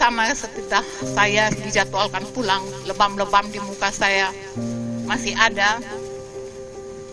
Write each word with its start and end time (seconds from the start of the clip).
sama 0.00 0.32
setelah 0.32 0.80
saya 1.12 1.52
dijadwalkan 1.52 2.24
pulang, 2.32 2.64
lebam-lebam 2.88 3.44
di 3.52 3.60
muka 3.60 3.92
saya 3.92 4.32
masih 5.04 5.36
ada. 5.36 5.76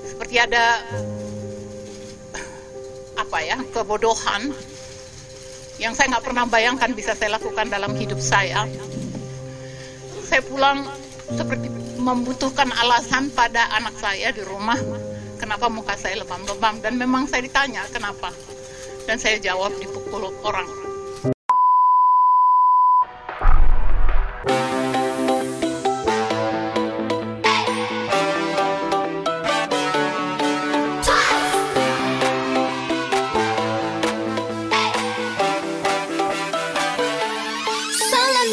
Seperti 0.07 0.39
ada 0.39 0.79
apa 3.19 3.37
ya 3.43 3.59
kebodohan 3.75 4.55
yang 5.83 5.91
saya 5.91 6.15
nggak 6.15 6.25
pernah 6.31 6.47
bayangkan 6.47 6.95
bisa 6.95 7.11
saya 7.11 7.35
lakukan 7.35 7.67
dalam 7.67 7.91
hidup 7.91 8.23
saya. 8.23 8.63
Saya 10.23 10.39
pulang 10.47 10.87
seperti 11.27 11.67
membutuhkan 11.99 12.71
alasan 12.71 13.27
pada 13.35 13.67
anak 13.75 13.99
saya 13.99 14.31
di 14.31 14.47
rumah 14.47 14.79
kenapa 15.35 15.67
muka 15.67 15.99
saya 15.99 16.23
lebam-lebam 16.23 16.79
dan 16.79 16.95
memang 16.95 17.27
saya 17.27 17.43
ditanya 17.43 17.83
kenapa 17.91 18.31
dan 19.03 19.19
saya 19.19 19.43
jawab 19.43 19.75
dipukul 19.75 20.31
orang. 20.47 20.86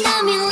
love 0.03 0.25
me. 0.25 0.44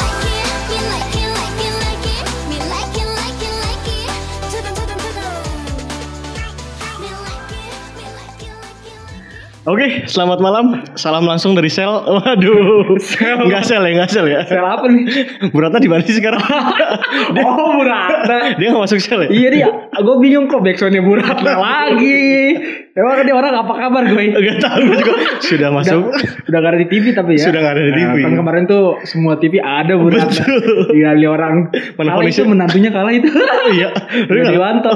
Oke, 9.63 10.03
selamat 10.11 10.43
malam. 10.43 10.65
Salam 10.99 11.23
langsung 11.23 11.55
dari 11.55 11.71
sel. 11.71 11.87
Waduh, 12.19 12.99
nggak 13.47 13.63
sel 13.63 13.79
ya, 13.79 13.91
nggak 13.95 14.11
sel 14.11 14.27
ya. 14.27 14.43
Sel 14.43 14.59
apa 14.59 14.91
nih? 14.91 15.07
Beratnya 15.55 15.79
di 15.79 15.87
mana 15.87 16.03
sih 16.03 16.19
sekarang? 16.19 16.43
dia, 17.35 17.43
Oh 17.47 17.79
Buratna. 17.79 18.59
dia 18.59 18.67
nggak 18.75 18.83
masuk 18.83 18.99
sel 18.99 19.23
ya? 19.23 19.29
Iya 19.31 19.47
dia, 19.55 19.67
gue 19.95 20.15
bingung 20.19 20.51
kok 20.51 20.59
backsoundnya 20.59 20.99
Buratna 20.99 21.55
lagi. 21.63 22.59
Emang 22.93 23.25
dia 23.25 23.33
orang 23.33 23.57
apa 23.57 23.73
kabar 23.73 24.03
gue? 24.05 24.23
Gak 24.37 24.57
tahu 24.61 24.81
gue 24.85 24.97
juga. 25.01 25.13
Sudah 25.41 25.69
masuk. 25.73 26.13
Udah, 26.13 26.29
udah 26.45 26.59
gak 26.61 26.71
ada 26.75 26.79
di 26.83 26.87
TV 26.93 27.05
tapi 27.15 27.31
ya. 27.41 27.49
Sudah 27.49 27.59
nggak 27.65 27.73
ada 27.73 27.83
di 27.89 27.93
TV. 27.97 28.13
Nah, 28.13 28.21
kan 28.29 28.33
kemarin 28.37 28.63
tuh 28.69 28.83
semua 29.07 29.33
TV 29.41 29.57
ada 29.57 29.97
Buratna. 29.97 30.29
Betul. 30.29 30.93
Iya 30.93 31.09
li 31.17 31.25
orang. 31.25 31.71
Mana 31.97 32.19
Kalah 32.19 32.27
itu 32.27 32.43
menantunya 32.45 32.91
kalah 32.93 33.09
itu. 33.15 33.31
Iya. 33.73 33.89
Dewanto. 34.27 34.91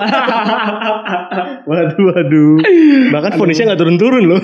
Waduh, 1.65 1.99
waduh. 2.05 2.53
Bahkan 3.15 3.31
fonisnya 3.33 3.73
nggak 3.73 3.79
turun-turun 3.81 4.23
loh. 4.29 4.41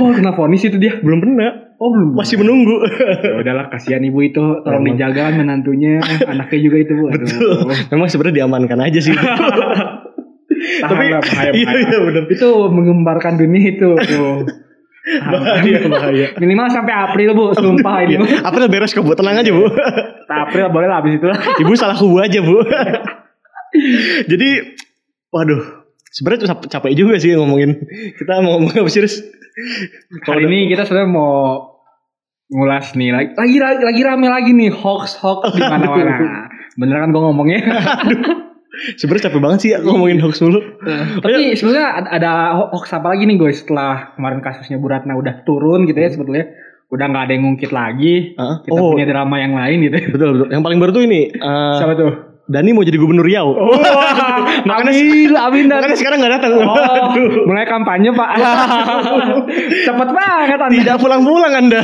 Oh 0.00 0.10
kena 0.14 0.32
vonis 0.34 0.62
itu 0.64 0.76
dia. 0.78 0.98
Belum 1.00 1.20
pernah. 1.20 1.76
Oh 1.78 1.90
belum. 1.90 2.14
Masih 2.14 2.38
menunggu. 2.38 2.86
Ya 3.24 3.34
udahlah 3.40 3.66
kasihan 3.70 4.02
ibu 4.04 4.22
itu 4.22 4.42
tolong 4.62 4.84
dijaga 4.86 5.34
menantunya 5.34 5.98
anaknya 6.30 6.58
juga 6.62 6.76
itu 6.80 6.92
bu. 6.94 7.04
Aduh. 7.10 7.26
Betul. 7.26 7.52
Memang 7.94 8.08
sebenarnya 8.08 8.36
diamankan 8.44 8.78
aja 8.80 9.00
sih. 9.02 9.14
Tapi 10.64 10.94
bahaya, 11.10 11.50
iya, 11.52 11.66
bahaya. 11.66 11.82
iya, 11.82 11.98
bener. 11.98 12.24
Itu 12.30 12.48
menggembarkan 12.70 13.36
dunia 13.36 13.62
itu. 13.74 13.90
Tuh. 13.96 14.46
bahaya, 15.04 15.76
bahaya. 15.84 16.26
Minimal 16.40 16.66
sampai 16.72 16.94
April 16.94 17.36
bu, 17.36 17.52
sumpah 17.52 18.08
ini 18.08 18.16
bu. 18.16 18.24
Apa 18.40 18.56
tuh 18.56 18.70
beres 18.72 18.96
kok 18.96 19.04
bu? 19.04 19.12
Tenang 19.12 19.36
aja 19.36 19.50
bu. 19.52 19.68
April 20.24 20.64
boleh 20.72 20.88
lah 20.88 21.04
abis 21.04 21.20
itu 21.20 21.26
lah. 21.28 21.38
Ibu 21.60 21.72
salah 21.76 21.96
kubu 21.96 22.16
aja 22.22 22.40
bu. 22.40 22.56
Jadi, 24.30 24.78
waduh, 25.34 25.83
sebenarnya 26.14 26.40
tuh 26.40 26.50
cap- 26.50 26.68
capek 26.70 26.92
juga 26.94 27.18
sih 27.18 27.34
ngomongin. 27.34 27.74
Kita 28.14 28.38
mau 28.38 28.56
ngomong 28.56 28.70
apa 28.78 28.88
serius? 28.88 29.18
Kali 30.22 30.46
ini 30.46 30.66
kita 30.66 30.82
sebenarnya 30.82 31.10
mau 31.10 31.34
ngulas 32.46 32.92
nih 32.92 33.10
lagi 33.10 33.30
lagi 33.34 33.56
lagi, 33.58 33.82
lagi 33.82 34.00
rame 34.02 34.26
lagi 34.28 34.50
nih 34.52 34.70
hoax 34.70 35.18
hoax 35.18 35.52
di 35.52 35.62
mana-mana. 35.62 36.46
Bener 36.78 36.96
kan 36.96 37.10
gue 37.10 37.22
ngomongnya. 37.22 37.58
Sebenarnya 38.98 39.30
capek 39.30 39.40
banget 39.40 39.58
sih 39.60 39.70
ya 39.70 39.78
ngomongin 39.80 40.18
hoax 40.18 40.42
mulu. 40.42 40.58
Tapi 41.22 41.54
sebenarnya 41.54 41.86
ada, 42.10 42.30
hoax 42.74 42.90
apa 42.90 43.14
lagi 43.14 43.24
nih 43.24 43.38
guys 43.38 43.62
setelah 43.62 44.14
kemarin 44.14 44.42
kasusnya 44.42 44.76
Bu 44.76 44.90
Ratna 44.90 45.14
udah 45.14 45.42
turun 45.42 45.86
gitu 45.86 45.94
ya 45.96 46.10
sebetulnya 46.10 46.50
udah 46.90 47.06
nggak 47.06 47.22
ada 47.26 47.32
yang 47.32 47.42
ngungkit 47.46 47.70
lagi. 47.70 48.34
Hah? 48.34 48.66
Kita 48.66 48.74
Oh. 48.74 48.92
punya 48.92 49.06
drama 49.06 49.38
yang 49.38 49.54
lain 49.54 49.78
gitu. 49.80 49.94
Betul 50.10 50.28
betul. 50.34 50.48
Yang 50.50 50.62
paling 50.66 50.78
baru 50.78 50.90
tuh 50.90 51.02
ini. 51.06 51.20
eh, 51.30 51.74
Siapa 51.78 51.94
tuh? 51.94 52.12
Dani 52.44 52.76
mau 52.76 52.84
jadi 52.84 53.00
gubernur 53.00 53.24
Riau. 53.24 53.56
Oh, 53.56 53.72
amin, 54.68 55.32
amin 55.32 55.64
dan 55.64 55.80
Makanya 55.80 55.96
sekarang 55.96 56.18
nggak 56.20 56.32
datang. 56.36 56.52
Oh, 56.60 56.76
Aduh. 56.76 57.28
mulai 57.48 57.64
kampanye 57.64 58.12
pak 58.12 58.30
Cepet 59.88 60.08
banget 60.12 60.60
anda 60.60 60.76
Tidak 60.76 60.96
pulang-pulang 61.00 61.52
Anda. 61.56 61.80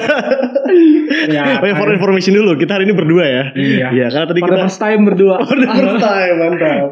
Ya, 1.32 1.65
oh 1.65 1.66
ya, 1.66 1.75
for 1.81 1.88
information 1.88 2.37
dulu. 2.37 2.60
Kita 2.60 2.76
hari 2.76 2.84
ini 2.84 2.93
berdua 2.93 3.25
ya. 3.25 3.44
Iya. 3.56 3.87
Iya, 3.88 4.06
karena 4.12 4.26
tadi 4.28 4.41
Pada 4.44 4.53
kita 4.53 4.65
first 4.69 4.81
time 4.84 5.00
berdua 5.09 5.34
Udah 5.48 5.69
first 5.72 5.97
time, 6.04 6.37
mantap. 6.37 6.88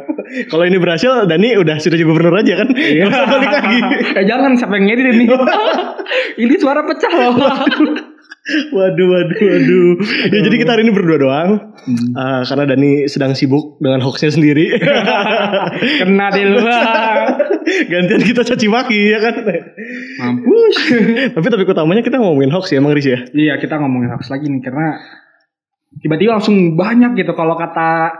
Kalau 0.48 0.64
ini 0.64 0.78
berhasil, 0.80 1.12
Dani 1.28 1.48
udah 1.60 1.76
sudah 1.76 1.96
jadi 2.00 2.06
gubernur 2.08 2.34
aja 2.40 2.52
kan? 2.64 2.68
Iya. 2.72 3.04
Usah 3.12 3.24
balik 3.28 3.52
lagi. 3.52 3.78
Eh 4.16 4.24
jangan 4.24 4.56
siapa 4.56 4.80
yang 4.80 4.84
ngedit 4.88 5.06
ini. 5.12 5.24
ini 6.40 6.54
suara 6.56 6.88
pecah 6.88 7.12
loh. 7.12 7.36
Waduh, 8.48 9.06
waduh, 9.12 9.40
waduh. 9.44 9.90
Ya, 10.32 10.40
jadi 10.40 10.56
kita 10.56 10.70
hari 10.72 10.88
ini 10.88 10.96
berdua 10.96 11.20
doang. 11.20 11.50
Eh, 11.88 12.40
karena 12.48 12.64
Dani 12.64 13.04
sedang 13.04 13.36
sibuk 13.36 13.76
dengan 13.76 14.00
hoaxnya 14.00 14.32
sendiri. 14.32 14.72
Kena 16.00 16.32
di 16.32 16.42
luar. 16.48 17.36
Gantian 17.92 18.22
kita 18.24 18.48
caci 18.48 18.66
maki 18.72 19.12
ya 19.12 19.18
kan. 19.20 19.34
Mampus. 20.24 20.76
Tapi 21.36 21.46
topik 21.52 21.68
utamanya 21.68 22.00
kita 22.00 22.16
ngomongin 22.16 22.48
hoax 22.48 22.72
ya, 22.72 22.80
emang 22.80 22.96
Riz 22.96 23.08
ya. 23.08 23.20
iya 23.36 23.54
kita 23.60 23.76
ngomongin 23.76 24.16
hoax 24.16 24.32
lagi 24.32 24.48
nih 24.48 24.64
karena 24.64 24.96
tiba-tiba 26.00 26.40
langsung 26.40 26.76
banyak 26.76 27.20
gitu 27.20 27.32
kalau 27.36 27.56
kata 27.56 28.12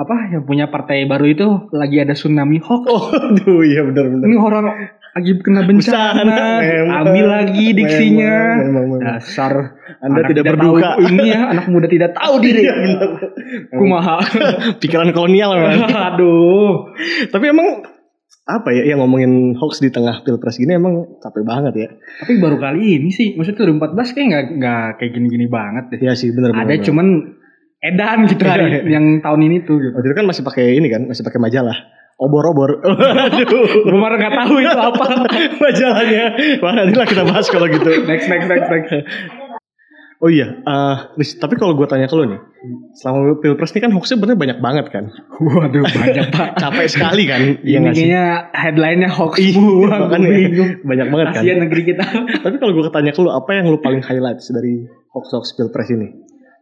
apa 0.00 0.14
yang 0.32 0.42
punya 0.48 0.66
partai 0.72 1.04
baru 1.06 1.26
itu 1.28 1.46
lagi 1.72 2.00
ada 2.00 2.12
tsunami 2.16 2.60
hoax. 2.60 2.84
Oh, 2.88 3.08
aduh, 3.32 3.64
iya 3.64 3.80
benar 3.84 4.12
benar. 4.12 4.24
Ini 4.28 4.36
orang 4.36 4.64
lagi 5.10 5.32
kena 5.42 5.62
bencana, 5.66 6.42
Memang. 6.62 6.98
ambil 7.02 7.26
lagi 7.26 7.66
diksinya. 7.74 8.36
Memang, 8.62 8.66
memang, 8.66 8.84
memang. 8.86 9.00
Dasar 9.02 9.52
Anda 9.98 10.22
anak 10.22 10.28
tidak 10.30 10.44
tahu 10.46 10.74
berduka. 10.78 10.90
ini 11.02 11.26
ya, 11.34 11.40
anak 11.52 11.66
muda 11.66 11.86
tidak 11.90 12.10
tahu 12.14 12.34
diri. 12.38 12.62
Iya, 12.62 12.74
benar. 12.78 13.10
Kumaha. 13.74 14.16
Pikiran 14.82 15.10
kolonial 15.10 15.50
memang. 15.58 15.90
Aduh. 16.14 16.94
Tapi 17.26 17.44
emang 17.50 17.82
apa 18.50 18.74
ya 18.74 18.82
yang 18.82 18.98
ngomongin 19.02 19.54
hoax 19.54 19.78
di 19.78 19.94
tengah 19.94 20.26
pilpres 20.26 20.58
gini 20.58 20.74
emang 20.74 21.18
capek 21.18 21.42
banget 21.42 21.74
ya. 21.74 21.88
Tapi 22.22 22.32
baru 22.38 22.58
kali 22.58 23.02
ini 23.02 23.10
sih, 23.14 23.34
maksudnya 23.34 23.66
2014 23.66 24.14
kayak 24.14 24.26
nggak 24.26 24.44
nggak 24.58 24.86
kayak 24.98 25.10
gini-gini 25.14 25.46
banget 25.46 25.84
deh. 25.94 25.98
Iya 26.06 26.14
sih 26.18 26.30
benar 26.34 26.54
benar. 26.54 26.66
Ada 26.66 26.74
cuman 26.86 27.06
edan 27.80 28.18
gitu 28.28 28.42
hari 28.44 28.84
yang 28.90 29.24
tahun 29.24 29.40
ini 29.46 29.56
tuh 29.66 29.80
gitu. 29.80 29.94
Waktu 29.96 30.06
itu 30.12 30.16
kan 30.16 30.26
masih 30.28 30.42
pakai 30.44 30.66
ini 30.76 30.88
kan, 30.90 31.02
masih 31.08 31.22
pakai 31.24 31.40
majalah. 31.40 31.78
Obor-obor. 32.20 32.84
Gue 33.88 33.96
malah 33.96 34.20
nggak 34.20 34.34
tahu 34.44 34.54
itu 34.60 34.76
apa. 34.76 35.04
Majalahnya. 35.64 36.24
Wah, 36.60 36.72
nanti 36.76 36.92
lah 36.92 37.08
kita 37.08 37.24
bahas 37.24 37.48
kalau 37.48 37.64
gitu. 37.72 37.88
next 38.04 38.28
next 38.28 38.46
next 38.46 38.68
next. 38.68 38.92
Oh 40.20 40.28
iya, 40.28 40.52
eh, 40.52 40.96
Riz, 41.16 41.40
tapi 41.40 41.56
kalau 41.56 41.72
gue 41.72 41.88
tanya 41.88 42.04
ke 42.04 42.12
lo 42.12 42.28
nih, 42.28 42.36
selama 42.92 43.40
pilpres 43.40 43.72
ini 43.72 43.88
kan 43.88 43.92
hoaxnya 43.96 44.20
bener 44.20 44.36
banyak 44.36 44.60
banget 44.60 44.92
kan. 44.92 45.08
Waduh 45.40 45.80
banyak 45.80 46.28
pak. 46.28 46.60
Capek 46.60 46.92
sekali 46.92 47.24
kan. 47.24 47.56
Iya 47.64 47.80
ini 47.80 47.84
nggak 47.88 47.94
sih? 47.96 48.04
kayaknya 48.04 48.24
headline-nya 48.52 49.08
hoax 49.08 49.40
Iya, 49.40 49.64
makanya 49.96 50.28
Gua 50.28 50.36
bingung. 50.36 50.70
banyak 50.84 51.06
banget 51.08 51.26
kan. 51.32 51.40
Kasihan 51.40 51.58
negeri 51.64 51.82
kita. 51.88 52.04
Tapi 52.36 52.56
kalau 52.60 52.72
gue 52.76 52.92
tanya 52.92 53.16
ke 53.16 53.20
lo, 53.24 53.32
apa 53.32 53.50
yang 53.56 53.72
lo 53.72 53.80
paling 53.80 54.04
highlight 54.04 54.44
dari 54.52 54.84
hoax-hoax 55.08 55.56
pilpres 55.56 55.88
ini? 55.88 56.12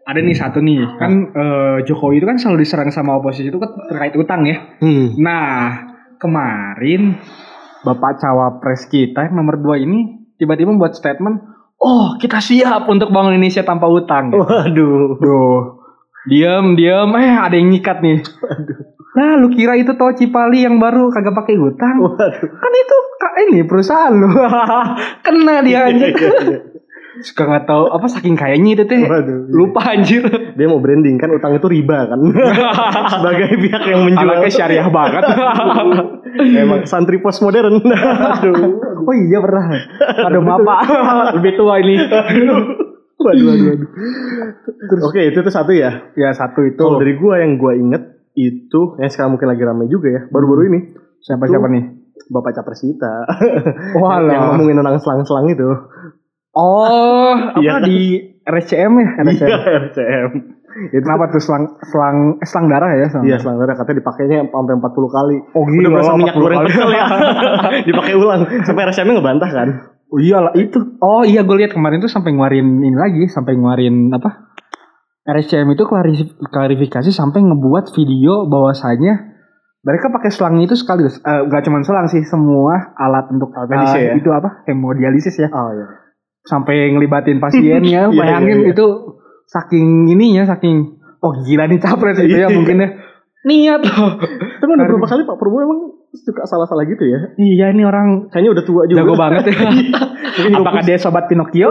Ada 0.08 0.24
nih 0.24 0.36
satu 0.40 0.64
nih, 0.64 0.80
kan 0.96 1.12
eh, 1.36 1.76
Jokowi 1.84 2.16
itu 2.16 2.24
kan 2.24 2.40
selalu 2.40 2.64
diserang 2.64 2.88
sama 2.88 3.20
oposisi 3.20 3.52
itu 3.52 3.60
kan 3.60 3.76
terkait 3.92 4.16
utang 4.16 4.48
ya. 4.48 4.56
Hmm. 4.80 5.12
Nah, 5.20 5.84
kemarin 6.16 7.20
Bapak 7.84 8.16
Cawapres 8.16 8.88
kita 8.88 9.28
yang 9.28 9.36
nomor 9.36 9.60
2 9.60 9.84
ini 9.84 10.32
tiba-tiba 10.40 10.72
membuat 10.72 10.96
statement, 10.96 11.44
"Oh, 11.76 12.16
kita 12.16 12.40
siap 12.40 12.88
untuk 12.88 13.12
bangun 13.12 13.36
Indonesia 13.36 13.60
tanpa 13.60 13.84
utang." 13.84 14.32
Waduh. 14.32 15.20
Duh. 15.20 15.60
Diam, 16.24 16.72
diam, 16.72 17.12
eh 17.12 17.36
ada 17.36 17.60
yang 17.60 17.68
nyikat 17.68 18.00
nih. 18.00 18.24
Nah, 19.12 19.36
lu 19.36 19.52
kira 19.52 19.76
itu 19.76 19.92
tol 19.92 20.16
Cipali 20.16 20.64
yang 20.64 20.80
baru 20.80 21.12
kagak 21.12 21.36
pakai 21.36 21.56
utang? 21.60 22.00
Waduh. 22.00 22.48
Kan 22.48 22.72
itu 22.72 22.96
kak 23.20 23.34
ini 23.44 23.60
perusahaan 23.68 24.12
lu. 24.16 24.28
Kena 25.24 25.60
dia 25.60 25.84
anjir. 25.84 26.16
Iya, 27.18 27.22
iya. 27.22 27.26
Suka 27.26 27.42
nggak 27.50 27.64
tahu 27.66 27.84
apa 27.90 28.06
saking 28.06 28.36
kayaknya 28.38 28.70
itu 28.78 28.84
teh. 28.86 29.02
Waduh. 29.02 29.50
Lupa 29.50 29.80
anjir. 29.90 30.22
Dia 30.54 30.66
mau 30.70 30.78
branding 30.78 31.18
kan 31.18 31.34
utang 31.34 31.58
itu 31.58 31.66
riba 31.66 32.06
kan. 32.06 32.20
Sebagai 33.18 33.58
pihak 33.58 33.82
yang 33.90 34.06
menjual. 34.06 34.22
Anaknya 34.22 34.50
syariah 34.54 34.88
banget. 34.88 35.24
Emang 36.62 36.86
santri 36.86 37.18
postmodern. 37.18 37.82
Aduh. 38.38 38.78
oh 39.02 39.14
iya 39.26 39.38
pernah. 39.42 39.66
Aduh 40.30 40.42
mapa. 40.42 40.74
Lebih 41.34 41.52
tua 41.58 41.82
ini. 41.82 41.98
Waduh, 43.18 43.44
waduh, 43.50 43.66
waduh. 43.74 43.88
Oke, 45.10 45.20
itu 45.34 45.38
tuh 45.42 45.50
satu 45.50 45.74
ya. 45.74 46.14
Ya 46.14 46.30
satu 46.30 46.62
itu. 46.62 46.78
Kalau 46.78 47.02
dari 47.02 47.18
gua 47.18 47.42
yang 47.42 47.58
gua 47.58 47.74
inget 47.74 48.14
itu 48.38 48.94
yang 49.02 49.10
sekarang 49.10 49.34
mungkin 49.34 49.50
lagi 49.50 49.62
ramai 49.66 49.90
juga 49.90 50.06
ya. 50.06 50.20
Baru-baru 50.30 50.70
ini 50.70 50.78
siapa 51.18 51.50
siapa 51.50 51.66
nih? 51.66 51.98
Bapak 52.28 52.60
Capres 52.60 52.84
kita. 52.84 53.14
Walah. 53.98 54.30
yang 54.30 54.42
ngomongin 54.54 54.78
tentang 54.78 55.00
selang-selang 55.00 55.48
itu. 55.50 55.66
Oh, 56.52 57.34
apa 57.56 57.60
Iya 57.60 57.72
kan? 57.78 57.82
di 57.84 57.98
RSCM 58.42 58.92
ya 58.94 59.08
RSCM. 59.22 59.48
Iya, 59.48 59.58
RCM. 59.88 60.30
Itu 60.88 61.02
Kenapa 61.02 61.26
tuh 61.28 61.42
selang 61.42 61.64
selang 61.82 62.18
eh, 62.38 62.46
selang 62.46 62.66
darah 62.70 62.90
ya? 62.94 63.06
Selang 63.10 63.24
Iya, 63.26 63.36
selang 63.42 63.58
darah 63.58 63.74
katanya 63.74 63.98
dipakainya 63.98 64.38
sampai 64.46 64.74
40 64.78 64.88
kali. 65.10 65.36
Oh 65.52 65.62
Udah 65.62 65.72
gila, 65.74 65.88
berasa 65.90 66.12
minyak 66.14 66.34
40 66.36 66.44
goreng 66.44 66.58
kental 66.64 66.90
ya. 66.92 67.04
Dipakai 67.88 68.14
ulang. 68.14 68.40
Sampai 68.62 68.82
RCM-nya 68.86 69.14
ngebantah 69.18 69.50
kan. 69.50 69.68
Oh 70.08 70.16
iyalah 70.16 70.52
itu. 70.54 70.78
Oh 71.00 71.20
iya 71.20 71.42
gue 71.42 71.56
lihat 71.58 71.74
kemarin 71.74 71.98
tuh 71.98 72.08
sampai 72.08 72.32
ngeluarin 72.32 72.80
ini 72.80 72.96
lagi, 72.96 73.28
sampai 73.28 73.58
ngeluarin 73.58 74.08
apa? 74.14 74.48
RSCM 75.28 75.68
itu 75.68 75.84
klari- 75.84 76.32
klarifikasi 76.40 77.10
sampai 77.12 77.44
ngebuat 77.44 77.92
video 77.92 78.48
bahwasanya 78.48 79.36
mereka 79.78 80.08
pakai 80.08 80.32
selang 80.32 80.56
itu 80.58 80.72
sekaligus. 80.72 81.20
Eh, 81.20 81.40
gak 81.46 81.68
cuma 81.68 81.84
selang 81.84 82.08
sih, 82.08 82.24
semua 82.24 82.96
alat 82.96 83.28
untuk 83.28 83.52
Alat 83.52 83.92
eh, 84.00 84.08
ya? 84.08 84.12
itu 84.16 84.28
apa? 84.32 84.64
Hemodialisis 84.64 85.36
ya. 85.36 85.48
Oh 85.52 85.70
iya. 85.70 85.86
Sampai 86.48 86.88
ngelibatin 86.88 87.36
pasiennya, 87.38 88.08
Iya, 88.12 88.16
bayangin 88.16 88.64
iya, 88.64 88.66
iya. 88.66 88.72
itu 88.72 88.86
saking 89.44 90.08
ininya, 90.08 90.48
saking 90.48 90.96
oh 91.20 91.32
gila 91.44 91.68
nih 91.68 91.76
capres 91.76 92.16
gitu 92.16 92.32
ya 92.32 92.48
Iya. 92.50 92.56
mungkin 92.56 92.76
ya. 92.80 92.88
Niat 93.44 93.80
loh. 93.84 94.16
Tapi 94.60 94.70
udah 94.72 94.86
berapa 94.88 95.06
kali 95.06 95.22
Pak 95.22 95.36
Prabowo 95.36 95.60
emang 95.62 95.80
suka 96.10 96.42
salah-salah 96.42 96.88
gitu 96.88 97.04
ya? 97.04 97.36
Iya 97.36 97.70
ini 97.70 97.84
orang 97.84 98.32
Kayaknya 98.32 98.50
udah 98.56 98.64
tua 98.64 98.82
juga. 98.88 98.98
jago 99.04 99.14
banget 99.14 99.44
ya. 99.52 99.60
Apakah 100.56 100.82
dia 100.82 100.96
sobat 100.96 101.28
Pinocchio? 101.28 101.70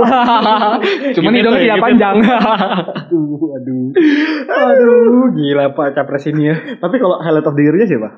Cuman 1.18 1.34
hidungnya 1.34 1.58
ya, 1.58 1.64
tidak 1.66 1.78
gitu. 1.78 1.86
panjang. 1.90 2.16
aduh, 2.22 3.50
aduh. 3.58 3.86
Aduh, 4.48 5.26
gila 5.34 5.66
Pak 5.74 5.88
Capres 5.94 6.26
ini 6.30 6.44
ya. 6.48 6.56
Tapi 6.78 6.96
kalau 6.98 7.18
highlight 7.20 7.46
of 7.46 7.56
the 7.56 7.64
year-nya 7.64 7.86
siapa? 7.86 8.10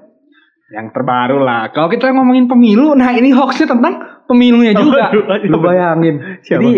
Yang 0.70 0.88
terbaru 0.94 1.42
lah. 1.42 1.74
Kalau 1.74 1.90
kita 1.90 2.14
ngomongin 2.14 2.46
pemilu, 2.46 2.94
nah 2.94 3.10
ini 3.10 3.34
hoaxnya 3.34 3.74
tentang 3.74 3.98
pemilunya 4.26 4.74
juga. 4.74 5.10
Lu 5.44 5.58
bayangin. 5.60 6.42
Siapa? 6.42 6.62
Jadi 6.62 6.74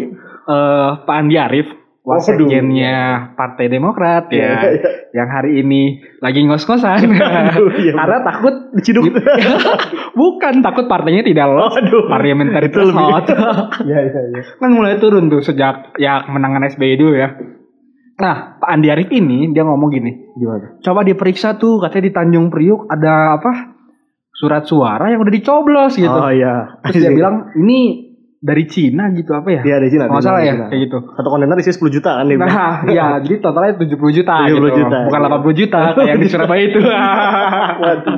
eh, 0.47 0.89
Pak 1.03 1.15
Andi 1.15 1.35
Arief, 1.35 1.67
wasekjennya 2.01 2.97
Partai 3.35 3.69
Demokrat 3.69 4.25
Iya, 4.33 4.41
ya, 4.41 4.57
iya. 4.73 4.89
yang 5.13 5.29
hari 5.29 5.61
ini 5.61 5.81
lagi 6.17 6.41
ngos-ngosan 6.41 6.97
iya, 7.13 7.93
karena 7.93 8.17
takut 8.25 8.73
Diciduk. 8.73 9.05
bukan 10.19 10.53
takut 10.61 10.85
partainya 10.87 11.21
tidak 11.21 11.45
lolos 11.45 11.77
Aduh. 11.77 12.09
parliamentary 12.09 12.67
Itu 12.69 12.81
lebih- 12.83 12.95
threshold. 12.95 13.25
Iya, 13.87 13.99
iya, 14.01 14.21
iya. 14.29 14.41
kan 14.57 14.69
mulai 14.71 14.97
turun 14.97 15.29
tuh 15.29 15.41
sejak 15.41 15.94
ya 15.97 16.25
kemenangan 16.25 16.69
SBY 16.69 16.94
dulu 16.95 17.13
ya. 17.13 17.29
Nah, 18.17 18.57
Pak 18.57 18.69
Andi 18.69 18.89
Arief 18.89 19.09
ini 19.09 19.49
dia 19.49 19.61
ngomong 19.61 19.89
gini, 19.89 20.13
Gimana? 20.33 20.77
coba 20.77 21.01
diperiksa 21.01 21.57
tuh 21.57 21.81
katanya 21.81 22.05
di 22.05 22.13
Tanjung 22.13 22.47
Priuk 22.49 22.85
ada 22.85 23.33
apa 23.33 23.70
surat 24.41 24.65
suara 24.65 25.13
yang 25.13 25.21
udah 25.21 25.29
dicoblos 25.29 25.93
gitu. 25.93 26.09
Oh 26.09 26.33
iya. 26.33 26.81
Terus 26.81 26.97
dia 26.97 27.13
bilang 27.21 27.53
ini 27.53 28.09
dari 28.41 28.65
Cina 28.65 29.13
gitu 29.13 29.38
apa 29.38 29.53
ya? 29.53 29.61
Iya, 29.61 29.77
di 29.77 29.89
Cina. 29.93 30.09
Kalau 30.09 30.17
nggak 30.17 30.25
di 30.25 30.29
salah 30.33 30.41
ya 30.41 30.53
Cina. 30.57 30.65
kayak 30.73 30.81
gitu. 30.81 30.97
Satu 31.13 31.27
kontainer 31.29 31.57
isi 31.61 31.71
10 31.71 31.93
juta 31.93 32.09
kan 32.17 32.25
dia 32.25 32.38
bilang. 32.41 32.49
Nah, 32.49 32.73
ya 32.97 33.05
jadi 33.21 33.35
totalnya 33.38 33.73
70 33.77 34.17
juta 34.17 34.33
70 34.41 34.49
gitu. 34.49 34.67
juta, 34.81 34.97
Bukan 35.05 35.21
iya. 35.21 35.29
80 35.38 35.59
juta 35.61 35.79
kayak 35.93 36.07
yang 36.09 36.19
di 36.19 36.27
Surabaya 36.27 36.63
itu. 36.65 36.79
Waduh. 36.81 38.17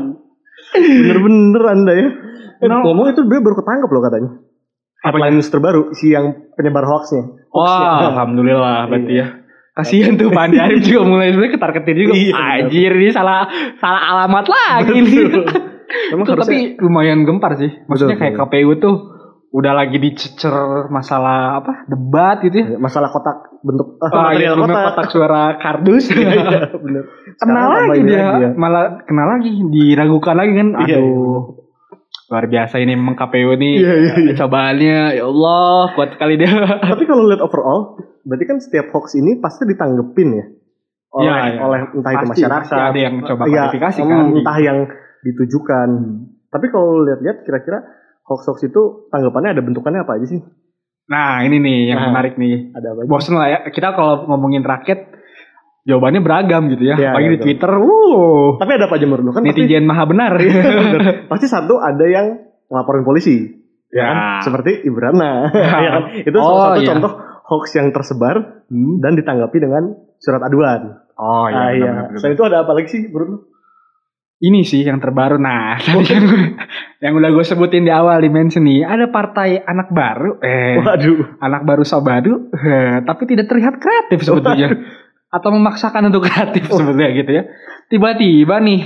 Bener-bener 0.73 1.63
anda 1.67 1.93
ya. 1.93 2.07
Eh, 2.07 2.11
No. 2.63 2.79
Ngomong 2.79 3.11
itu 3.11 3.27
dia 3.27 3.43
baru 3.43 3.59
ketangkep 3.59 3.89
loh 3.91 4.01
katanya. 4.01 4.29
Headline 5.03 5.35
news 5.35 5.51
terbaru 5.51 5.91
si 5.91 6.15
yang 6.15 6.31
penyebar 6.55 6.87
hoaxnya. 6.87 7.43
Wah, 7.51 8.07
alhamdulillah 8.07 8.87
berarti 8.87 9.13
ya. 9.19 9.27
Kasihan 9.75 10.15
tuh 10.15 10.31
Pak 10.31 10.47
Andi 10.47 10.79
juga 10.79 11.03
mulai 11.03 11.35
sebenarnya 11.35 11.59
ketar-ketir 11.59 11.95
juga. 11.97 12.13
Iya. 12.15 12.33
Anjir 12.63 12.91
ini 12.95 13.11
salah 13.11 13.51
salah 13.83 14.01
alamat 14.15 14.45
lagi 14.47 14.95
nih. 14.95 15.27
Emang 16.09 16.25
Itu 16.25 16.33
harusnya 16.33 16.49
tapi 16.49 16.79
lumayan 16.79 17.19
gempar 17.23 17.55
sih. 17.55 17.71
Maksudnya 17.85 18.15
Betul, 18.15 18.23
kayak 18.23 18.35
KPU 18.39 18.71
tuh 18.77 18.95
udah 19.49 19.69
lagi 19.71 19.97
dicecer 19.97 20.49
masalah 20.89 21.61
apa 21.61 21.85
debat 21.85 22.41
gitu 22.41 22.57
ya. 22.57 22.67
masalah 22.75 23.13
kotak 23.13 23.53
bentuk 23.61 24.01
ah, 24.01 24.09
iya, 24.33 24.49
material 24.49 24.51
sebelumnya 24.51 24.73
kotak. 24.73 24.87
kotak 24.89 25.07
suara 25.09 25.43
kardus. 25.55 26.03
Iya, 26.13 26.29
iya, 26.33 26.59
bener. 26.73 27.03
Kenal 27.35 27.67
lagi 27.69 28.01
dia, 28.01 28.17
lagi 28.23 28.41
ya. 28.41 28.49
malah 28.53 28.85
kenal 29.03 29.27
lagi, 29.29 29.51
diragukan 29.63 30.35
lagi 30.35 30.53
kan. 30.53 30.67
Iya, 30.83 30.97
Aduh. 30.97 31.61
Luar 32.23 32.45
biasa 32.47 32.75
ini 32.77 32.93
memang 32.93 33.13
KPU 33.13 33.53
nih. 33.53 33.73
Iya, 33.77 33.93
iya, 33.95 34.13
iya. 34.23 34.33
Cobaannya 34.33 34.97
ya 35.13 35.23
Allah, 35.23 35.93
kuat 35.93 36.09
sekali 36.11 36.33
dia. 36.33 36.49
Tapi 36.89 37.03
kalau 37.05 37.29
lihat 37.29 37.41
overall, 37.41 37.93
berarti 38.23 38.45
kan 38.47 38.57
setiap 38.57 38.89
hoax 38.89 39.13
ini 39.13 39.37
pasti 39.37 39.65
ditanggepin 39.65 40.29
ya. 40.33 40.45
Oleh, 41.13 41.29
Iya, 41.29 41.33
iya. 41.47 41.59
oleh 41.61 41.79
entah 41.93 42.11
itu 42.11 42.25
Pasti, 42.25 42.41
masyarakat. 42.41 42.65
pasti 42.65 42.81
ada 42.89 42.99
yang 42.99 43.15
coba 43.21 43.41
Iya, 43.45 43.53
klarifikasi 43.69 43.99
kan. 44.01 44.17
Entah 44.33 44.57
yang 44.57 44.77
ditujukan. 45.23 45.89
Tapi 46.47 46.65
kalau 46.69 47.01
lihat-lihat 47.01 47.43
kira-kira 47.43 47.81
hoax-hoax 48.23 48.63
itu 48.63 49.07
tanggapannya 49.09 49.57
ada 49.57 49.63
bentukannya 49.63 50.03
apa 50.03 50.19
aja 50.19 50.27
sih? 50.29 50.41
Nah 51.03 51.43
ini 51.43 51.59
nih 51.59 51.77
yang 51.91 51.99
Nah. 51.99 52.07
menarik 52.11 52.35
nih. 52.37 52.71
Ada 52.71 52.87
apa? 52.93 52.99
Bosen 53.07 53.35
lah 53.35 53.47
ya. 53.49 53.59
Kita 53.67 53.91
kalau 53.91 54.23
ngomongin 54.29 54.63
rakyat, 54.63 55.11
jawabannya 55.83 56.21
beragam 56.23 56.71
gitu 56.71 56.83
ya. 56.87 56.95
Iya, 56.95 57.09
Apalagi 57.11 57.25
iya, 57.25 57.31
di 57.31 57.37
betul. 57.39 57.47
Twitter, 57.51 57.71
uh, 57.75 58.47
Tapi 58.55 58.71
ada 58.71 58.85
apa 58.87 58.95
aja 58.95 59.05
menurut 59.07 59.23
lu? 59.23 59.31
Kan 59.31 59.43
pasti, 59.43 59.49
netizen 59.63 59.83
maha 59.83 60.03
benar. 60.05 60.31
Bener. 60.37 61.01
pasti 61.31 61.47
satu 61.47 61.75
ada 61.79 62.05
yang 62.07 62.25
ngelaporin 62.71 63.03
polisi. 63.03 63.35
Ya 63.91 64.03
kan? 64.07 64.15
Ya. 64.15 64.27
Seperti 64.47 64.71
Ibrana. 64.83 65.31
ya 65.83 65.89
kan? 65.91 66.03
Itu 66.23 66.37
Oh, 66.39 66.47
salah 66.47 66.63
satu 66.71 66.81
iya. 66.81 66.89
contoh 66.95 67.11
hoax 67.43 67.63
yang 67.75 67.87
tersebar 67.91 68.63
Hmm. 68.71 69.03
dan 69.03 69.13
ditanggapi 69.13 69.57
dengan 69.59 69.83
surat 70.17 70.41
aduan. 70.41 71.03
Oh 71.13 71.45
iya. 71.45 71.59
ah, 71.59 71.69
iya. 71.75 71.91
Selain 72.17 72.33
itu 72.33 72.41
ada 72.41 72.63
apa 72.65 72.73
lagi 72.73 72.87
sih 72.89 73.05
menurut 73.05 73.27
lu? 73.27 73.37
Ini 74.43 74.59
sih 74.67 74.83
yang 74.83 74.99
terbaru. 74.99 75.39
Nah, 75.39 75.79
tadi 75.87 76.03
yang, 76.03 76.27
yang 76.99 77.13
udah 77.15 77.29
gue 77.31 77.45
sebutin 77.47 77.87
di 77.87 77.93
awal 77.95 78.19
di 78.19 78.27
mention 78.27 78.67
nih, 78.67 78.83
ada 78.83 79.07
partai 79.07 79.63
anak 79.63 79.87
baru, 79.87 80.35
eh, 80.43 80.83
Waduh. 80.83 81.39
anak 81.39 81.63
baru 81.63 81.87
sabadu, 81.87 82.51
eh, 82.51 82.99
tapi 83.07 83.23
tidak 83.23 83.47
terlihat 83.47 83.79
kreatif 83.79 84.27
sebetulnya, 84.27 84.75
atau 85.31 85.49
memaksakan 85.55 86.11
untuk 86.11 86.27
kreatif 86.27 86.67
sebetulnya 86.67 87.09
gitu 87.15 87.31
ya. 87.31 87.43
Tiba-tiba 87.87 88.59
nih 88.59 88.81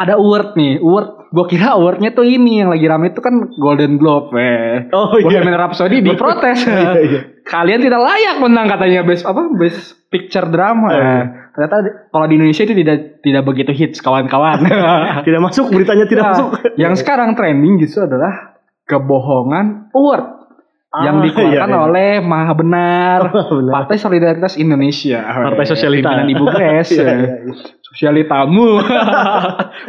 ada 0.00 0.16
award 0.16 0.56
nih, 0.56 0.80
award. 0.80 1.08
Gue 1.30 1.46
kira 1.46 1.78
awardnya 1.78 2.10
tuh 2.10 2.26
ini 2.26 2.64
yang 2.64 2.72
lagi 2.74 2.88
rame 2.90 3.12
itu 3.12 3.20
kan 3.20 3.54
Golden 3.60 4.00
Globe, 4.00 4.34
eh. 4.40 4.88
Oh 4.90 5.14
iya. 5.20 5.36
Bohemian 5.36 5.54
Rhapsody 5.54 6.00
diprotes. 6.00 6.64
Iya, 6.66 6.90
iya. 6.96 7.20
Kalian 7.44 7.84
tidak 7.84 8.00
layak 8.02 8.36
menang 8.40 8.66
katanya 8.72 9.04
best 9.04 9.28
apa 9.28 9.52
best 9.54 10.00
picture 10.08 10.48
drama. 10.48 10.88
Oh, 10.88 10.96
iya. 10.96 11.04
Eh, 11.04 11.24
ternyata 11.50 11.76
kalau 12.08 12.24
di 12.24 12.34
Indonesia 12.34 12.62
itu 12.62 12.74
tidak 12.74 12.96
tidak 13.20 13.42
begitu 13.42 13.70
hits 13.70 13.98
kawan-kawan. 13.98 14.62
Tidak 15.26 15.40
masuk 15.40 15.68
beritanya 15.68 16.04
tidak 16.04 16.22
Nah, 16.22 16.32
masuk. 16.32 16.48
yang 16.74 16.94
sekarang 16.94 17.32
trending 17.32 17.78
justru 17.78 18.02
adalah 18.02 18.56
kebohongan 18.84 19.90
award 19.90 20.24
yang 20.96 21.18
Ah, 21.18 21.22
dikeluarkan 21.22 21.68
iya, 21.68 21.76
iya. 21.76 21.86
oleh 21.86 22.10
Maha 22.18 22.52
Benar 22.52 23.20
Benar. 23.54 23.72
Partai 23.72 23.96
Solidaritas 23.96 24.54
Indonesia 24.56 25.22
Partai 25.22 25.62
Sosialita. 25.64 26.10
Pimpinan 26.10 26.28
Ibu 26.28 26.44
Grace 26.50 26.90
Iya, 26.92 27.04
iya, 27.06 27.34
iya. 27.46 27.54
Sosialitamu 27.80 28.66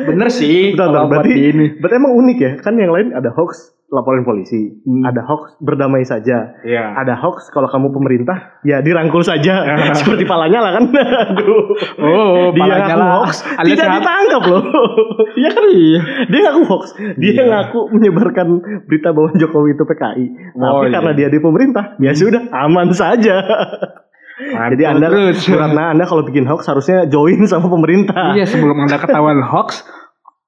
bener 0.03 0.27
sih 0.29 0.73
Bentar, 0.73 0.89
bentar. 0.89 0.95
kalau 0.95 1.07
buat 1.07 1.25
berarti, 1.25 1.41
ini 1.47 1.65
berarti 1.75 1.95
emang 1.97 2.13
unik 2.15 2.37
ya. 2.37 2.51
Kan 2.59 2.73
yang 2.75 2.91
lain 2.91 3.07
ada 3.11 3.29
hoax 3.29 3.73
laporin 3.91 4.23
polisi. 4.23 4.71
Hmm. 4.81 5.03
Ada 5.03 5.21
hoax 5.21 5.59
berdamai 5.59 6.01
saja. 6.01 6.55
Iya. 6.63 6.95
Ada 6.95 7.19
hoax 7.19 7.51
kalau 7.51 7.67
kamu 7.67 7.91
pemerintah 7.91 8.57
ya 8.63 8.79
dirangkul 8.79 9.19
saja. 9.19 9.67
Seperti 9.99 10.23
palanya 10.23 10.63
lah 10.63 10.71
kan. 10.73 10.85
Aduh. 11.29 11.75
oh 11.99 12.49
Dia 12.49 12.61
palanya 12.61 12.85
ngaku 12.87 12.97
lah. 12.97 13.11
hoax. 13.19 13.33
Alias 13.53 13.67
Tidak 13.69 13.85
ngap- 13.85 13.99
ditangkap 13.99 14.43
loh. 14.47 14.63
Iya 15.41 15.49
kan? 15.49 15.63
Iya. 15.67 15.99
Dia 16.25 16.39
ngaku 16.45 16.61
hoax. 16.65 16.83
Dia 17.17 17.31
Iya. 17.31 17.43
ngaku 17.45 17.79
menyebarkan 17.91 18.47
berita 18.85 19.11
bahwa 19.11 19.29
Jokowi 19.33 19.69
itu 19.73 19.83
PKI. 19.83 20.25
Oh, 20.55 20.63
Tapi 20.79 20.87
iya. 20.87 20.93
karena 20.95 21.11
dia 21.13 21.27
di 21.27 21.39
pemerintah, 21.39 21.83
ya 21.97 22.11
sudah 22.11 22.41
aman 22.49 22.91
saja. 22.91 23.43
Jadi 24.41 24.55
Mantul 24.81 24.89
anda, 24.89 25.07
terus. 25.07 25.37
Suratna 25.43 25.83
anda 25.91 26.03
kalau 26.03 26.23
bikin 26.23 26.43
hoax 26.43 26.65
harusnya 26.65 27.05
join 27.05 27.43
sama 27.45 27.67
pemerintah. 27.67 28.33
Iya 28.33 28.47
sebelum 28.47 28.73
anda 28.79 28.97
ketahuan 28.97 29.37
hoax, 29.39 29.85